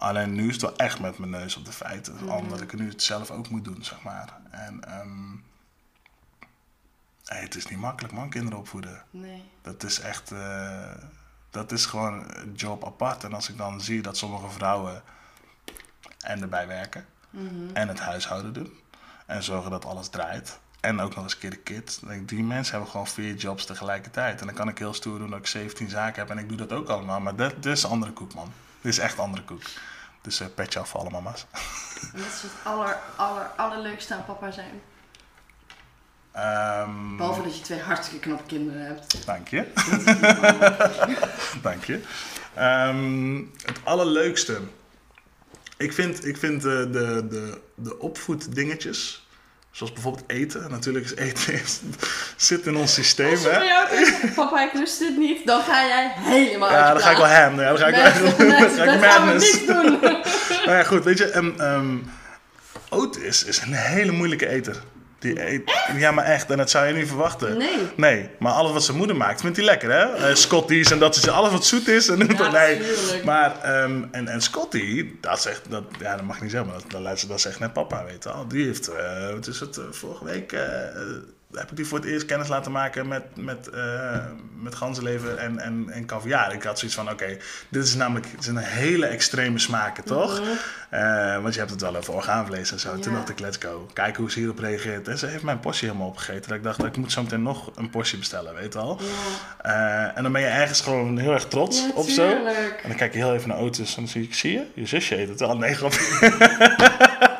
[0.02, 2.28] Alleen nu is het wel echt met mijn neus op de feiten.
[2.28, 4.38] Omdat ik het nu zelf ook moet doen, zeg maar.
[4.50, 5.30] En ehm,
[7.24, 9.02] hey, het is niet makkelijk, man, kinderen opvoeden.
[9.10, 9.44] Nee.
[9.60, 10.90] Dat is echt, eh,
[11.50, 13.24] dat is gewoon een job apart.
[13.24, 15.02] En als ik dan zie dat sommige vrouwen
[16.20, 17.06] en erbij werken
[17.72, 18.72] en het huishouden doen
[19.26, 20.58] en zorgen dat alles draait.
[20.80, 22.00] En ook nog eens een keer de kids.
[22.22, 24.40] Die mensen hebben gewoon vier jobs tegelijkertijd.
[24.40, 26.56] En dan kan ik heel stoer doen dat ik 17 zaken heb en ik doe
[26.56, 27.20] dat ook allemaal.
[27.20, 28.52] Maar dat, dit is andere koek, man.
[28.80, 29.62] Dit is echt andere koek.
[30.22, 31.46] Dus eh petje af voor alle mama's.
[32.12, 34.82] En dat is het aller, aller, allerleukste aan papa zijn.
[36.32, 39.26] Ehm, Behalve dat je twee hartstikke knappe kinderen hebt.
[39.26, 39.72] Dank je.
[41.62, 42.02] Dank je.
[42.54, 44.60] Ehm, het allerleukste.
[45.76, 49.21] Ik vind, ik vind de, de, de, de opvoeddingetjes,
[49.72, 50.70] zoals bijvoorbeeld eten.
[50.70, 51.80] Natuurlijk is eten is,
[52.36, 53.30] zit in ons systeem.
[53.30, 53.58] Als je Hè?
[53.62, 57.16] jou zegt, papa ik lust dit niet, dan ga jij helemaal Ja, dan ga ik
[57.16, 57.60] wel ham.
[57.60, 59.52] Ja, dan ga ik wel Met- dan ga ik gaan we madness.
[59.58, 59.98] niet doen.
[60.64, 62.10] Nou ja, goed, weet je, um, um,
[62.88, 64.76] Otis is een hele moeilijke eter.
[65.22, 65.62] Die eet,
[65.96, 67.56] ja, maar echt, en dat zou je niet verwachten.
[67.56, 67.76] Nee.
[67.96, 70.28] Nee, maar alles wat zijn moeder maakt, vindt hij lekker, hè?
[70.28, 72.08] Eh, Scotties en dat is alles wat zoet is.
[72.08, 72.78] En Ja, nee.
[72.80, 73.24] tuurlijk.
[73.24, 76.80] Maar, ehm, en, en Scotty, dat zegt, dat, ja, dat mag ik niet zeggen, maar
[76.88, 78.48] dat, dat, dat zegt net papa, weet je wel.
[78.48, 80.52] Die heeft, eh, wat is het, eh, vorige week
[81.54, 84.16] heb ik die voor het eerst kennis laten maken met, met, eh
[84.62, 86.52] met ganzenlever en, en, en caviar.
[86.54, 87.36] Ik had zoiets van, oké,
[87.68, 90.40] dit is namelijk dit zijn hele extreme smaken, toch?
[90.90, 92.98] Eh, want je hebt het wel over orgaanvlees en zo.
[92.98, 93.88] Toen dacht ik, let's go.
[93.92, 95.08] Kijken hoe ze hierop reageert.
[95.08, 96.48] En ze heeft mijn portie helemaal opgegeten.
[96.48, 99.00] Dat ik dacht, ik moet zo meteen nog een portie bestellen, weet je wel.
[99.62, 102.28] Eh, en dan ben je ergens gewoon heel erg trots Ja, of zo.
[102.30, 102.80] tuurlijk.
[102.82, 104.64] En dan kijk je heel even naar auto's en dan zie ik, zie je?
[104.74, 105.56] Je zusje eet het wel.
[105.56, 107.30] Nee, grapje.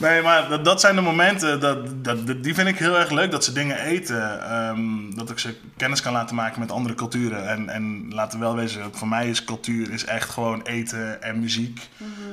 [0.00, 3.30] Nee, maar dat, dat zijn de momenten, dat, dat, die vind ik heel erg leuk,
[3.30, 4.42] dat ze dingen eten.
[4.50, 7.48] ehm, dat ik ze kennis kan laten maken met andere culturen.
[7.48, 11.40] En, en laten we wel wezen, voor mij is cultuur is echt gewoon eten en
[11.40, 11.88] muziek.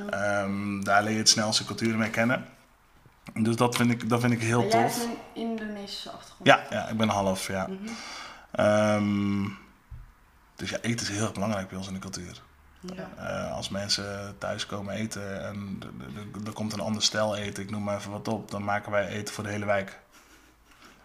[0.10, 2.46] Ehm, daar leer je het snelste culturen mee kennen.
[3.34, 4.94] Dus dat vind ik, dat vind ik heel En jij tof.
[5.00, 5.06] hebt
[5.36, 6.46] een Indonesische achtergrond.
[6.48, 7.68] Ja, ja, ik ben half, ja.
[8.52, 9.44] Ehm,
[10.56, 12.42] dus ja, eten is heel erg belangrijk bij ons in de cultuur.
[12.96, 13.10] Ja.
[13.48, 15.80] Eh, als mensen thuis komen eten en
[16.46, 19.08] er komt een ander stel eten, ik noem maar even wat op, dan maken wij
[19.08, 20.00] eten voor de hele wijk.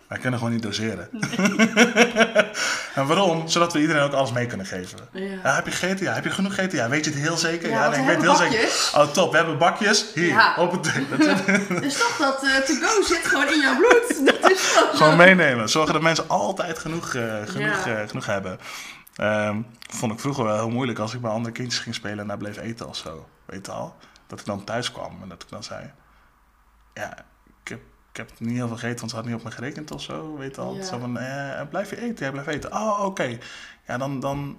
[0.09, 1.09] Wij kunnen gewoon niet doseren.
[2.95, 3.49] en waarom?
[3.49, 4.99] Zodat we iedereen ook alles mee kunnen geven.
[5.13, 5.21] Ja.
[5.43, 6.05] Ja, heb je gegeten?
[6.07, 6.13] Ja.
[6.15, 6.79] Heb je genoeg gegeten?
[6.79, 6.89] Ja.
[6.89, 7.69] Weet je het heel zeker?
[7.71, 9.01] Ja, nee, we ik weet het heel hebben zeker.
[9.01, 9.31] Oh, top.
[9.31, 10.05] We hebben bakjes.
[10.15, 10.55] Hier, Ja.
[10.59, 11.09] op het ding.
[11.83, 14.27] Dus toch dat eh to-go zit gewoon in jouw bloed.
[14.27, 14.61] Dat is
[14.99, 15.69] Gewoon meenemen.
[15.69, 18.07] Zorgen dat mensen altijd genoeg, eh, genoeg, Ja.
[18.07, 18.59] genoeg hebben.
[19.23, 22.27] Ehm, vond ik vroeger wel heel moeilijk als ik bij andere kindjes ging spelen en
[22.27, 23.29] daar bleef eten of zo.
[23.45, 23.97] Weet je al?
[24.27, 25.91] Dat ik dan thuis kwam en dat ik dan zei:
[26.95, 27.19] Ja,
[27.63, 29.91] ik heb, ik heb niet heel veel gegeten, want ze had niet op me gerekend
[29.91, 30.37] of zo.
[30.37, 30.75] Weet je al?
[30.75, 30.85] Ja.
[30.85, 32.27] Zo van: eh, Blijf je eten?
[32.27, 32.73] Ja, blijf eten.
[32.73, 33.39] Oh, oké.
[33.87, 34.21] Ja, dan.
[34.21, 34.59] dan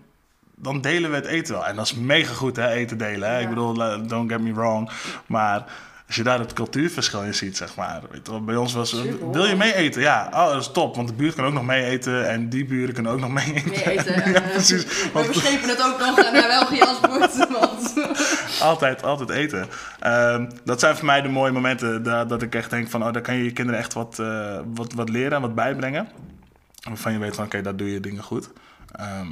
[0.55, 1.65] dan delen we het eten wel.
[1.65, 3.29] En dat is mega goed, hè, eten delen.
[3.29, 3.35] Hè?
[3.35, 3.41] Ja.
[3.41, 3.73] Ik bedoel,
[4.07, 4.91] don't get me wrong.
[5.25, 5.65] Maar
[6.13, 8.01] als je daar het cultuurverschil in ziet, zeg maar.
[8.11, 9.31] Weet je bij ons was, Super.
[9.31, 10.01] wil je mee eten?
[10.01, 10.95] Ja, oh, dat is top.
[10.95, 12.29] Want de buurt kan ook nog mee eten.
[12.29, 13.69] En die buren kunnen ook nog mee eten.
[13.69, 14.31] Meer eten.
[14.33, 14.83] ja, precies.
[14.83, 16.99] We Want verschepen het ook nog naar België als.
[16.99, 17.95] Want...
[18.69, 19.67] altijd, altijd eten.
[19.99, 23.03] Ehm, dat zijn voor mij de mooie momenten dat, dat ik echt denk van...
[23.03, 26.07] Oh, daar kan je je kinderen echt wat, eh, wat, wat leren en wat bijbrengen.
[26.87, 28.49] Waarvan je weet van, oké, daar doe je dingen goed.
[28.91, 29.27] Ehm,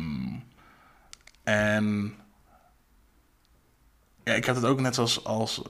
[1.44, 2.14] en...
[4.24, 5.62] Ja, ik heb het ook net zoals als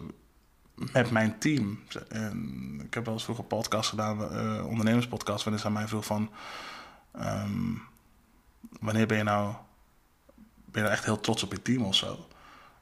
[0.94, 1.80] met mijn team.
[2.10, 6.06] En ik heb wel eens vroeger podcast gedaan, eh ondernemerspodcast, waarin ze aan mij vroeg
[6.06, 6.32] van...
[7.12, 7.74] ehm,
[8.80, 9.54] wanneer ben je nou...
[10.66, 12.28] Ben je nou echt heel trots op je team of zo?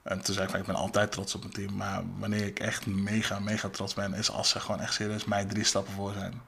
[0.04, 1.76] En toen zei ik van, ik ben altijd trots op mijn team.
[1.76, 5.46] Maar wanneer ik echt mega, mega trots ben, is als ze gewoon echt serieus mij
[5.46, 6.42] drie stappen voor zijn.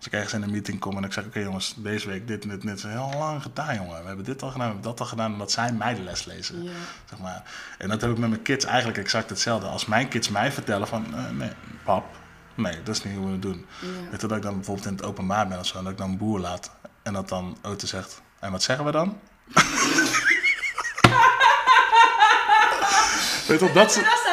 [0.00, 2.42] Als ik ergens in een meeting kom en ik zeg, oké jongens, deze week dit
[2.42, 4.00] en dit en dit is heel lang gedaan jongen.
[4.00, 6.24] We hebben dit al gedaan, we hebben dat al gedaan, omdat zij mij de les
[6.24, 6.68] lezen.
[7.08, 7.42] Zeg maar.
[7.78, 9.66] En dat heb ik met mijn kids eigenlijk exact hetzelfde.
[9.66, 11.50] Als mijn kids mij vertellen van, eh, nee,
[11.84, 12.04] pap,
[12.54, 13.66] nee, dat is niet hoe we het doen.
[14.10, 15.98] Weet je, dat ik dan bijvoorbeeld in het openbaar ben of zo, en dat ik
[15.98, 16.70] dan een boer laat.
[17.02, 19.18] En dat dan Ote zegt, en wat zeggen we dan?
[23.48, 24.29] Weet je, dat, staat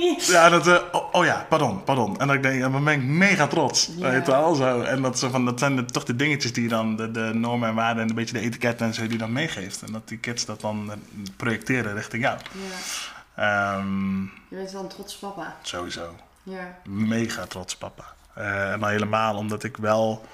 [0.00, 0.32] sorry.
[0.32, 2.18] ja, dat, eh, oh, oh ja, pardon, pardon.
[2.20, 3.90] En dat ik denk, dan ben ik mega trots.
[3.96, 4.10] Ja.
[4.10, 4.80] Weet je wel, zo.
[4.80, 7.30] En dat, zo van, dat zijn de, toch de dingetjes die je dan, de, de
[7.34, 9.82] normen en waarden en een beetje de etiketten en zo, die je dan meegeeft.
[9.82, 10.96] En dat die kids dat dan eh,
[11.36, 12.38] projecteren richting jou.
[12.52, 13.76] Ja.
[13.76, 15.56] Ehm, Je bent wel een trots papa.
[15.62, 16.14] sowieso.
[16.42, 16.76] Ja.
[16.84, 18.04] Mega trots, papa.
[18.34, 20.26] Eh, en dan helemaal omdat ik wel,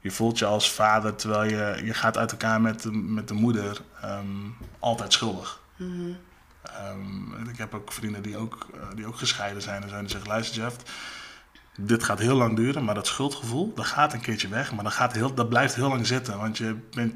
[0.00, 3.34] je voelt je als vader terwijl je, je gaat uit elkaar met de, met de
[3.34, 4.26] moeder, ehm,
[4.78, 5.60] altijd schuldig.
[5.78, 6.10] Ehm,
[7.38, 9.94] en ik heb ook vrienden die ook, eh, die ook gescheiden zijn en zo.
[9.94, 10.76] En die zeggen, luister Jeff,
[11.76, 14.72] dit gaat heel lang duren, maar dat schuldgevoel, dat gaat een keertje weg.
[14.72, 17.14] Maar dat, gaat heel, dat blijft heel lang zitten, want je bent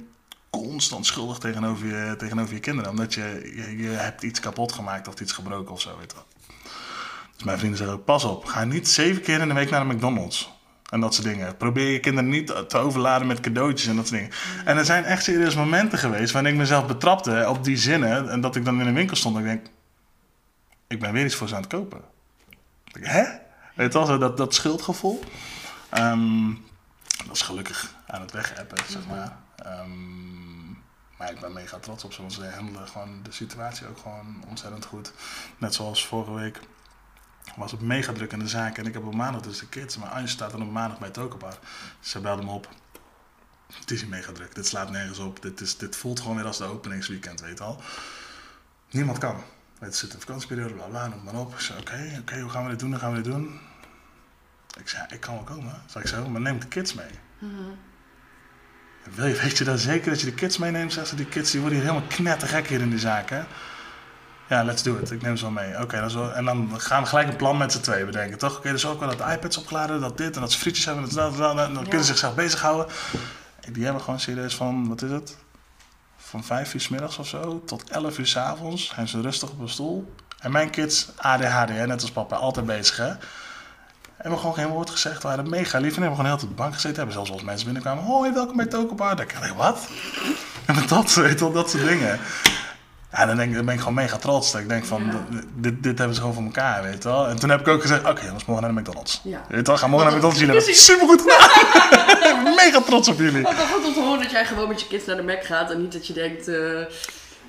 [0.51, 2.91] constant schuldig tegenover je, tegenover je kinderen.
[2.91, 5.99] Omdat je, je, hebt iets kapot gemaakt of iets gebroken of zo.
[5.99, 6.43] Weet je.
[7.35, 9.89] Dus mijn vrienden zeggen ook, pas op, ga niet zeven keer in de week naar
[9.89, 10.53] de McDonald's.
[10.93, 11.57] En dat soort dingen.
[11.57, 14.35] Probeer je kinderen niet te overladen met cadeautjes en dat soort dingen.
[14.65, 18.31] En er zijn echt serieus momenten geweest waarin ik mezelf betrapte op die zinnen.
[18.31, 19.67] En dat ik dan in een winkel stond en ik denk,
[20.87, 22.01] ik ben weer iets voor ze aan het kopen.
[22.85, 23.23] Denk, Hè?
[23.75, 25.21] Weet je wel, dat, dat schuldgevoel.
[25.89, 26.51] Ehm,
[27.27, 29.37] dat is gelukkig aan het wegappen, zeg maar.
[29.57, 30.71] Ehm,
[31.19, 34.45] maar ik ben mega trots op ze, want ze handelen gewoon de situatie ook gewoon
[34.49, 35.13] ontzettend goed.
[35.59, 36.61] Net zoals vorige week
[37.57, 39.97] was het mega druk in de zaak en ik heb op maandag dus de kids.
[39.97, 41.59] Maar Anje staat dan op maandag bij Tokenbar.
[42.01, 42.69] Ze belde me op.
[43.73, 45.43] Het is hier mega druk, dit slaat nergens op.
[45.43, 47.83] Dit, is, dit voelt gewoon weer als de openingsweekend, weet je al.
[48.91, 49.43] Niemand kan.
[49.79, 51.53] Het zit een vakantieperiode, bla bla, noem maar op.
[51.53, 52.91] Ik zei, oké, oké, hoe gaan we dit doen?
[52.91, 53.61] Hoe gaan we dit doen?
[54.79, 55.83] Ik zei, ik kan wel komen.
[55.87, 57.11] Zeg ik zo, maar neem de kids mee.
[59.11, 60.93] Wil je, weet je dan zeker dat je de kids meeneemt?
[60.93, 63.43] Zegt ze, die kids die worden hier helemaal knettergek hier in die zaak, hè?
[64.53, 65.11] Ja, let's do it.
[65.11, 65.81] Ik neem ze wel mee.
[65.81, 68.57] Oké, is wel- en dan gaan we gelijk een plan met z'n tweeën bedenken, toch?
[68.57, 71.05] Oké, dus ook wel dat de iPads opgeladen, dat dit en dat ze frietjes hebben,
[71.05, 72.87] dat, dat, dat, en dan kunnen ze zichzelf bezighouden.
[73.61, 75.37] En Die hebben gewoon serieus van, wat is het?
[76.17, 78.93] Van vijf uur s middags of zo tot 11 uur s avonds.
[78.95, 80.15] Zijn ze rustig op een stoel.
[80.39, 83.13] En mijn kids, ADHD, hè, net als papa, altijd bezig, hè?
[84.17, 85.97] Hebben gewoon geen woord gezegd, waren mega lief.
[85.97, 86.97] En hebben gewoon heel tijd op de bank gezeten.
[86.97, 88.05] Hebben zelfs als mensen binnenkwamen.
[88.05, 89.17] Hoi, welkom bij Tokenbar.
[89.17, 89.89] Dan denk ik, wat?
[90.67, 92.21] En met dat, weet je wel, dat soort dingen.
[93.13, 94.53] Ja, dan, denk, ik- dan ben ik gewoon mega trots.
[94.53, 95.41] Dat ik denk van, Ja.
[95.55, 97.29] dit, dit hebben ze gewoon voor elkaar, weet je wel.
[97.29, 99.21] En toen heb ik ook gezegd, oké, jongens, morgen naar de McDonald's.
[99.25, 99.41] Ja.
[99.49, 100.41] Weet je wel, ga morgen naar de McDonald's.
[100.41, 102.55] Jullie hebben supergoed gedaan.
[102.57, 103.43] Mega trots op jullie.
[103.43, 105.71] Wat goed om te horen dat jij gewoon met je kids naar de Mac gaat
[105.71, 106.49] en niet dat je denkt...
[106.49, 106.81] eh,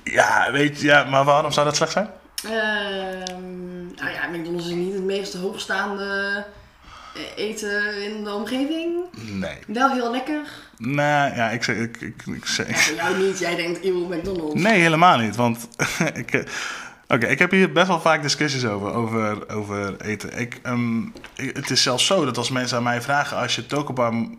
[0.04, 2.08] Ja, weet je, ja, maar waarom zou dat slecht zijn?
[2.44, 6.44] Ehm, nou ja, McDonald's is niet het meest hoogstaande
[7.36, 9.04] eten in de omgeving.
[9.30, 9.56] Nee.
[9.66, 10.40] Wel heel lekker.
[10.78, 13.38] Nou, ja, ik zeg, ik, ik, ik zeg, Ja, voor jou niet.
[13.38, 14.62] Jij denkt, eeuw, McDonald's.
[14.62, 15.36] Nee, helemaal niet.
[15.36, 15.68] Want
[16.14, 16.44] ik, eh,
[17.08, 20.38] oké, ik heb hier best wel vaak discussies over, over, over eten.
[20.38, 21.02] Ik, ehm,
[21.36, 23.36] ik- het is zelfs zo dat als mensen aan mij vragen...
[23.36, 24.36] als je Tokobar m-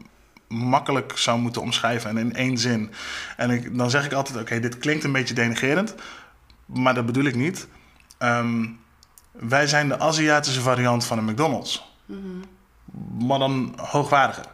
[0.48, 2.92] makkelijk zou moeten omschrijven en in één zin...
[3.38, 5.96] en ik, dan zeg ik altijd, oké, dit klinkt een beetje denigerend...
[6.66, 7.68] maar dat bedoel ik niet.
[8.18, 8.66] Ehm,
[9.32, 11.94] wij zijn de Aziatische variant van een McDonald's.
[13.20, 14.46] Maar dan hoogwaardiger.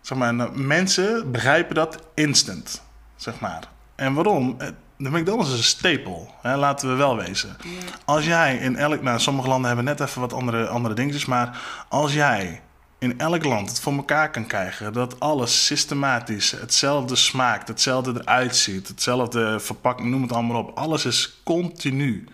[0.00, 2.82] Zeg maar, nou, mensen begrijpen dat instant,
[3.16, 3.62] zeg maar.
[3.94, 4.54] En waarom?
[4.58, 4.68] Eh,
[4.98, 7.56] De McDonald's is een stapel, hè, laten we wel wezen.
[8.04, 9.02] Als jij in elk...
[9.02, 12.60] Nou, sommige landen hebben net even wat andere, andere dingetjes, maar als jij
[12.98, 18.56] in elk land het voor elkaar kan krijgen dat alles systematisch hetzelfde smaakt, hetzelfde eruit
[18.56, 20.76] ziet, hetzelfde verpakking, noem het allemaal op.
[20.78, 22.24] Alles is continu.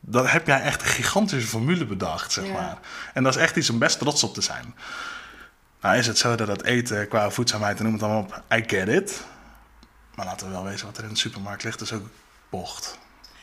[0.00, 2.52] Dan heb jij echt een gigantische formule bedacht, zeg Ja.
[2.52, 2.78] maar.
[3.14, 4.74] En dat is echt iets om best trots op te zijn.
[5.80, 8.64] Nou is het zo dat het eten qua voedzaamheid en noem het allemaal op, I
[8.66, 9.24] get it.
[10.14, 12.08] Maar laten we wel weten wat er in de supermarkt ligt, is ook
[12.50, 12.98] bocht.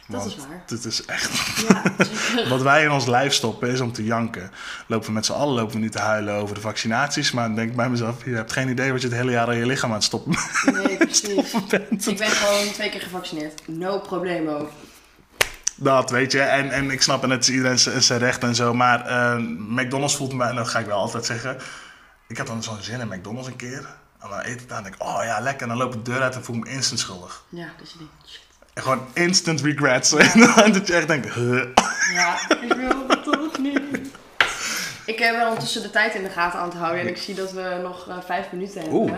[0.07, 0.63] Dat is waar.
[0.67, 1.31] Het is echt...
[1.67, 1.83] Ja.
[2.49, 4.51] Wat wij in ons lijf stoppen is om te janken.
[4.87, 7.31] Lopen we met z'n allen lopen we nu te huilen over de vaccinaties.
[7.31, 9.47] Maar dan denk ik bij mezelf, je hebt geen idee wat je het hele jaar
[9.47, 10.35] aan je lichaam aan het stoppen
[10.65, 11.51] Nee, precies.
[11.69, 12.07] bent.
[12.07, 13.61] Ik ben gewoon twee keer gevaccineerd.
[13.67, 14.69] No problemo.
[15.79, 16.41] Dat weet je.
[16.41, 18.73] En, en ik snap, en het is iedereen zijn recht en zo.
[18.73, 21.57] Maar eh, McDonald's voelt me, en dat ga ik wel altijd zeggen.
[22.27, 23.87] Ik had dan zo'n zin in McDonald's een keer.
[24.19, 25.61] En dan eet ik daar en denk ik, oh ja, lekker.
[25.61, 27.43] En dan loop ik de deur uit en voel ik me instant schuldig.
[27.49, 28.41] Ja, dus je denkt, shit.
[28.73, 30.13] En gewoon instant regrets.
[30.63, 31.63] En dat je echt denkt, huh.
[32.13, 33.81] Ja, ik wil het toch niet.
[35.05, 37.35] Ik heb wel ondertussen de tijd in de gaten aan het houden en ik zie
[37.35, 38.99] dat we nog eh, vijf minuten hebben.
[38.99, 39.11] Oeh.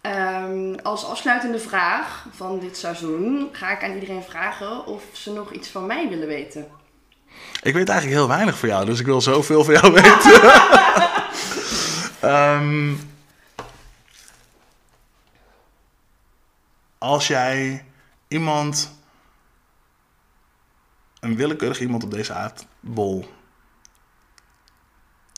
[0.00, 5.52] Ehm, als afsluitende vraag van dit seizoen ga ik aan iedereen vragen of ze nog
[5.52, 6.68] iets van mij willen weten.
[7.62, 10.40] Ik weet eigenlijk heel weinig voor jou, dus ik wil zoveel van jou weten.
[12.20, 12.94] Ehm,
[16.98, 17.84] als jij
[18.28, 18.92] iemand,
[21.20, 23.30] een willekeurig iemand op deze aardbol,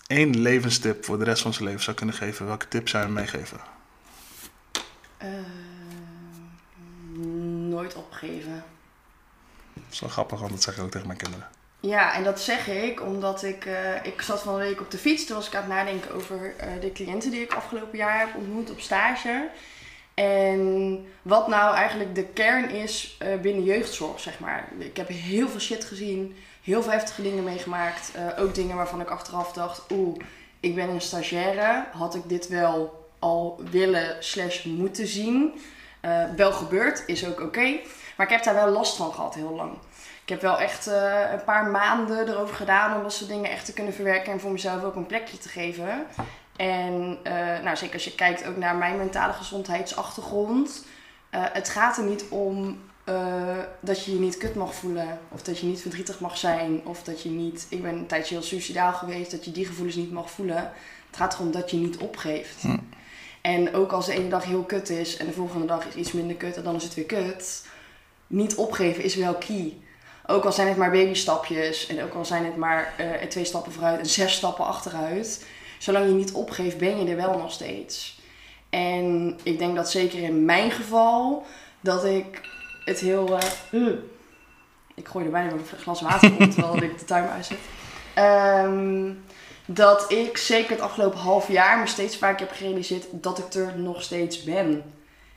[0.06, 3.08] één levenstip voor de rest van zijn leven zou kunnen geven, welke tip zou je
[3.08, 3.60] hem meegeven?
[5.22, 7.18] Ehm,
[7.68, 8.64] nooit opgeven.
[9.74, 11.48] Dat is wel grappig, want dat zeg ik ook tegen mijn kinderen.
[11.80, 14.98] Ja, en dat zeg ik omdat ik, eh, ik zat van een week op de
[14.98, 15.26] fiets.
[15.26, 18.34] Toen was ik aan het nadenken over eh, de cliënten die ik afgelopen jaar heb
[18.36, 19.50] ontmoet op stage.
[20.14, 24.68] En wat nou eigenlijk de kern is eh, binnen jeugdzorg, zeg maar.
[24.78, 28.10] Ik heb heel veel shit gezien, heel veel heftige dingen meegemaakt.
[28.14, 30.18] Eh, ook dingen waarvan ik achteraf dacht, oeh,
[30.60, 31.84] ik ben een stagiaire.
[31.92, 35.60] Had ik dit wel al willen slash moeten zien?
[36.00, 37.78] Eh, wel gebeurd, is ook oké.
[38.16, 39.72] Maar ik heb daar wel last van gehad heel lang.
[40.22, 43.64] Ik heb wel echt eh, een paar maanden erover gedaan om dat soort dingen echt
[43.64, 46.06] te kunnen verwerken en voor mezelf ook een plekje te geven.
[46.56, 50.84] En eh, nou, zeker als je kijkt ook naar mijn mentale gezondheidsachtergrond,
[51.30, 52.78] het gaat er niet om
[53.80, 55.18] dat je je niet kut mag voelen.
[55.28, 56.80] Of dat je niet verdrietig mag zijn.
[56.84, 57.66] Of dat je niet...
[57.68, 59.30] Ik ben een tijdje heel suicidaal geweest.
[59.30, 60.72] Dat je die gevoelens niet mag voelen.
[61.06, 62.62] Het gaat erom dat je niet opgeeft.
[62.62, 62.76] Hm.
[63.42, 65.16] En ook als de ene dag heel kut is.
[65.16, 66.56] En de volgende dag is iets minder kut.
[66.56, 67.66] En dan is het weer kut.
[68.26, 69.76] Niet opgeven is wel key.
[70.26, 71.86] Ook al zijn het maar babystapjes.
[71.86, 75.46] En ook al zijn het maar eh, twee stappen vooruit en zes stappen achteruit.
[75.78, 78.20] Zolang je niet opgeeft ben je er wel nog steeds.
[78.70, 81.46] En ik denk dat zeker in mijn geval...
[81.84, 82.40] Dat ik
[82.84, 83.38] het heel...
[83.70, 83.86] eh,
[84.94, 87.58] ik gooi er bijna een glas water op terwijl ik de timer uitzet.
[88.14, 89.10] Ehm,
[89.74, 93.78] dat ik zeker het afgelopen half jaar me steeds vaker heb gerealiseerd dat ik er
[93.78, 94.82] nog steeds ben.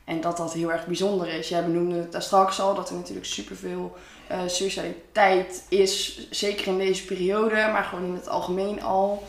[0.03, 1.49] En dat dat heel erg bijzonder is.
[1.49, 3.95] Jij benoemde het daar straks al, dat er natuurlijk superveel
[4.31, 6.27] uh, suicidaliteit is.
[6.29, 9.23] Zeker in deze periode, maar gewoon in het algemeen al.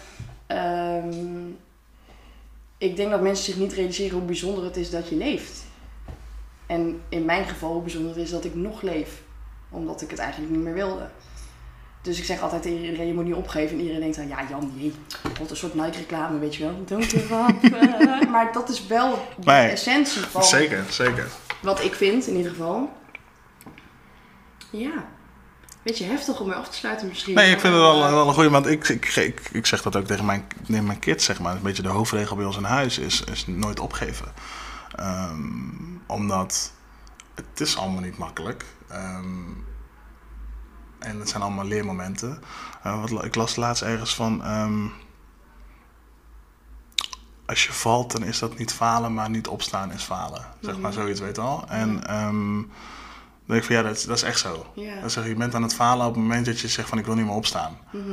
[0.46, 1.46] Ehm,
[2.78, 5.64] ik denk dat mensen zich niet realiseren hoe bijzonder het is dat je leeft.
[6.66, 9.22] En in mijn geval hoe bijzonder het is dat ik nog leef.
[9.70, 11.09] Omdat ik het eigenlijk niet meer wilde.
[12.07, 13.72] Dus ik zeg altijd tegen iedereen, je moet niet opgeven.
[13.76, 14.94] En iedereen denkt dan, ja Jan, jee,
[15.38, 16.84] wat een soort Nike-reclame, weet je wel.
[16.86, 17.78] Don't give up.
[18.34, 21.28] maar dat is wel de Nee, essentie van Zeker, zeker.
[21.62, 22.92] wat ik vind, in ieder geval.
[24.70, 25.04] Ja.
[25.82, 27.34] Beetje heftig om mee af te sluiten misschien.
[27.34, 29.96] Nee, ik vind het wel, wel een goede, want ik, ik, ik, ik zeg dat
[29.96, 31.57] ook tegen mijn, tegen mijn kids, zeg maar.
[31.57, 34.26] Een beetje de hoofdregel bij ons in huis is, is nooit opgeven.
[34.96, 35.38] Ehm,
[36.07, 36.72] omdat
[37.34, 38.64] het is allemaal niet makkelijk.
[38.88, 39.24] Ehm,
[41.07, 42.42] en het zijn allemaal leermomenten.
[42.82, 44.44] Eh, wat, ik las laatst ergens van...
[44.44, 44.86] ehm,
[47.46, 50.44] als je valt, dan is dat niet falen, maar niet opstaan is falen.
[50.61, 51.64] Zeg maar zoiets, weet je wel.
[51.68, 52.66] En ehm, dan
[53.46, 54.66] denk ik van ja, dat, is- dat is echt zo.
[55.00, 56.98] Dan zeg je, je bent aan het falen op het moment dat je zegt van
[56.98, 57.78] ik wil niet meer opstaan.
[57.92, 58.07] Mhm.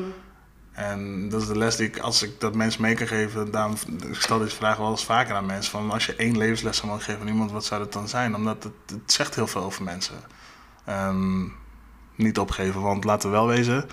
[0.72, 3.76] En dat is de les die ik, als ik dat mensen mee kan geven, daarom
[4.08, 5.72] ik stel deze vraag wel eens vaker aan mensen.
[5.72, 8.36] Van als je één levensles zou mogen geven aan iemand, wat zou dat dan zijn?
[8.36, 10.16] Omdat het, het zegt heel veel over mensen.
[10.86, 11.44] Ehm,
[12.16, 13.90] niet opgeven, want laten we wel wezen,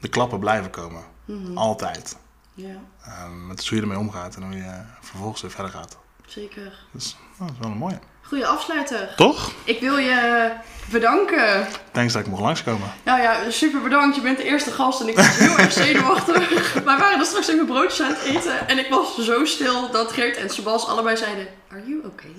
[0.00, 1.02] de klappen blijven komen.
[1.24, 1.56] Mhm.
[1.58, 2.16] Altijd.
[2.54, 2.74] Ja,
[3.04, 5.98] Ehm, het is hoe je ermee omgaat en hoe je vervolgens weer verder gaat.
[6.26, 6.84] zeker.
[6.90, 7.98] Dus nou, dat is wel een mooie.
[8.22, 9.14] Goeie afsluiter.
[9.16, 9.52] Toch?
[9.64, 10.52] Ik wil je
[10.90, 11.66] bedanken.
[11.92, 12.92] Thanks dat ik mocht langskomen.
[13.04, 14.16] Nou ja, super bedankt.
[14.16, 16.72] Je bent de eerste gast en ik was heel erg zenuwachtig.
[16.84, 20.12] Wij waren er straks even broodjes aan het eten en ik was zo stil dat
[20.12, 21.46] Geert en Sebas allebei zeiden...
[21.70, 22.30] Are you okay?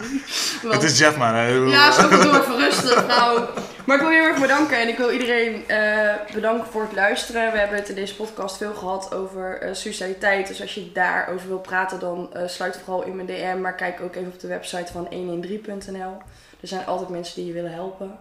[0.61, 1.33] Want- Het is Jeff maar.
[1.35, 1.47] hè.
[1.47, 3.49] Ja, zo door verrusten, vrouw.
[3.85, 6.91] Maar ik wil je heel erg bedanken en ik wil iedereen eh, bedanken voor het
[6.93, 7.51] luisteren.
[7.51, 10.47] We hebben het in deze podcast veel gehad over eh suicidaliteit.
[10.47, 13.61] Dus als je daarover wil praten, dan eh, sluit vooral in mijn DM.
[13.61, 16.17] Maar kijk ook even op de website van 113.nl.
[16.61, 18.17] Er zijn altijd mensen die je willen helpen.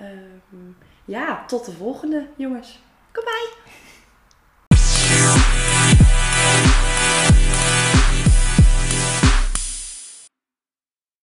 [0.00, 0.72] Ehm,
[1.04, 2.78] ja, tot de volgende, jongens.
[3.12, 3.50] Goodbye!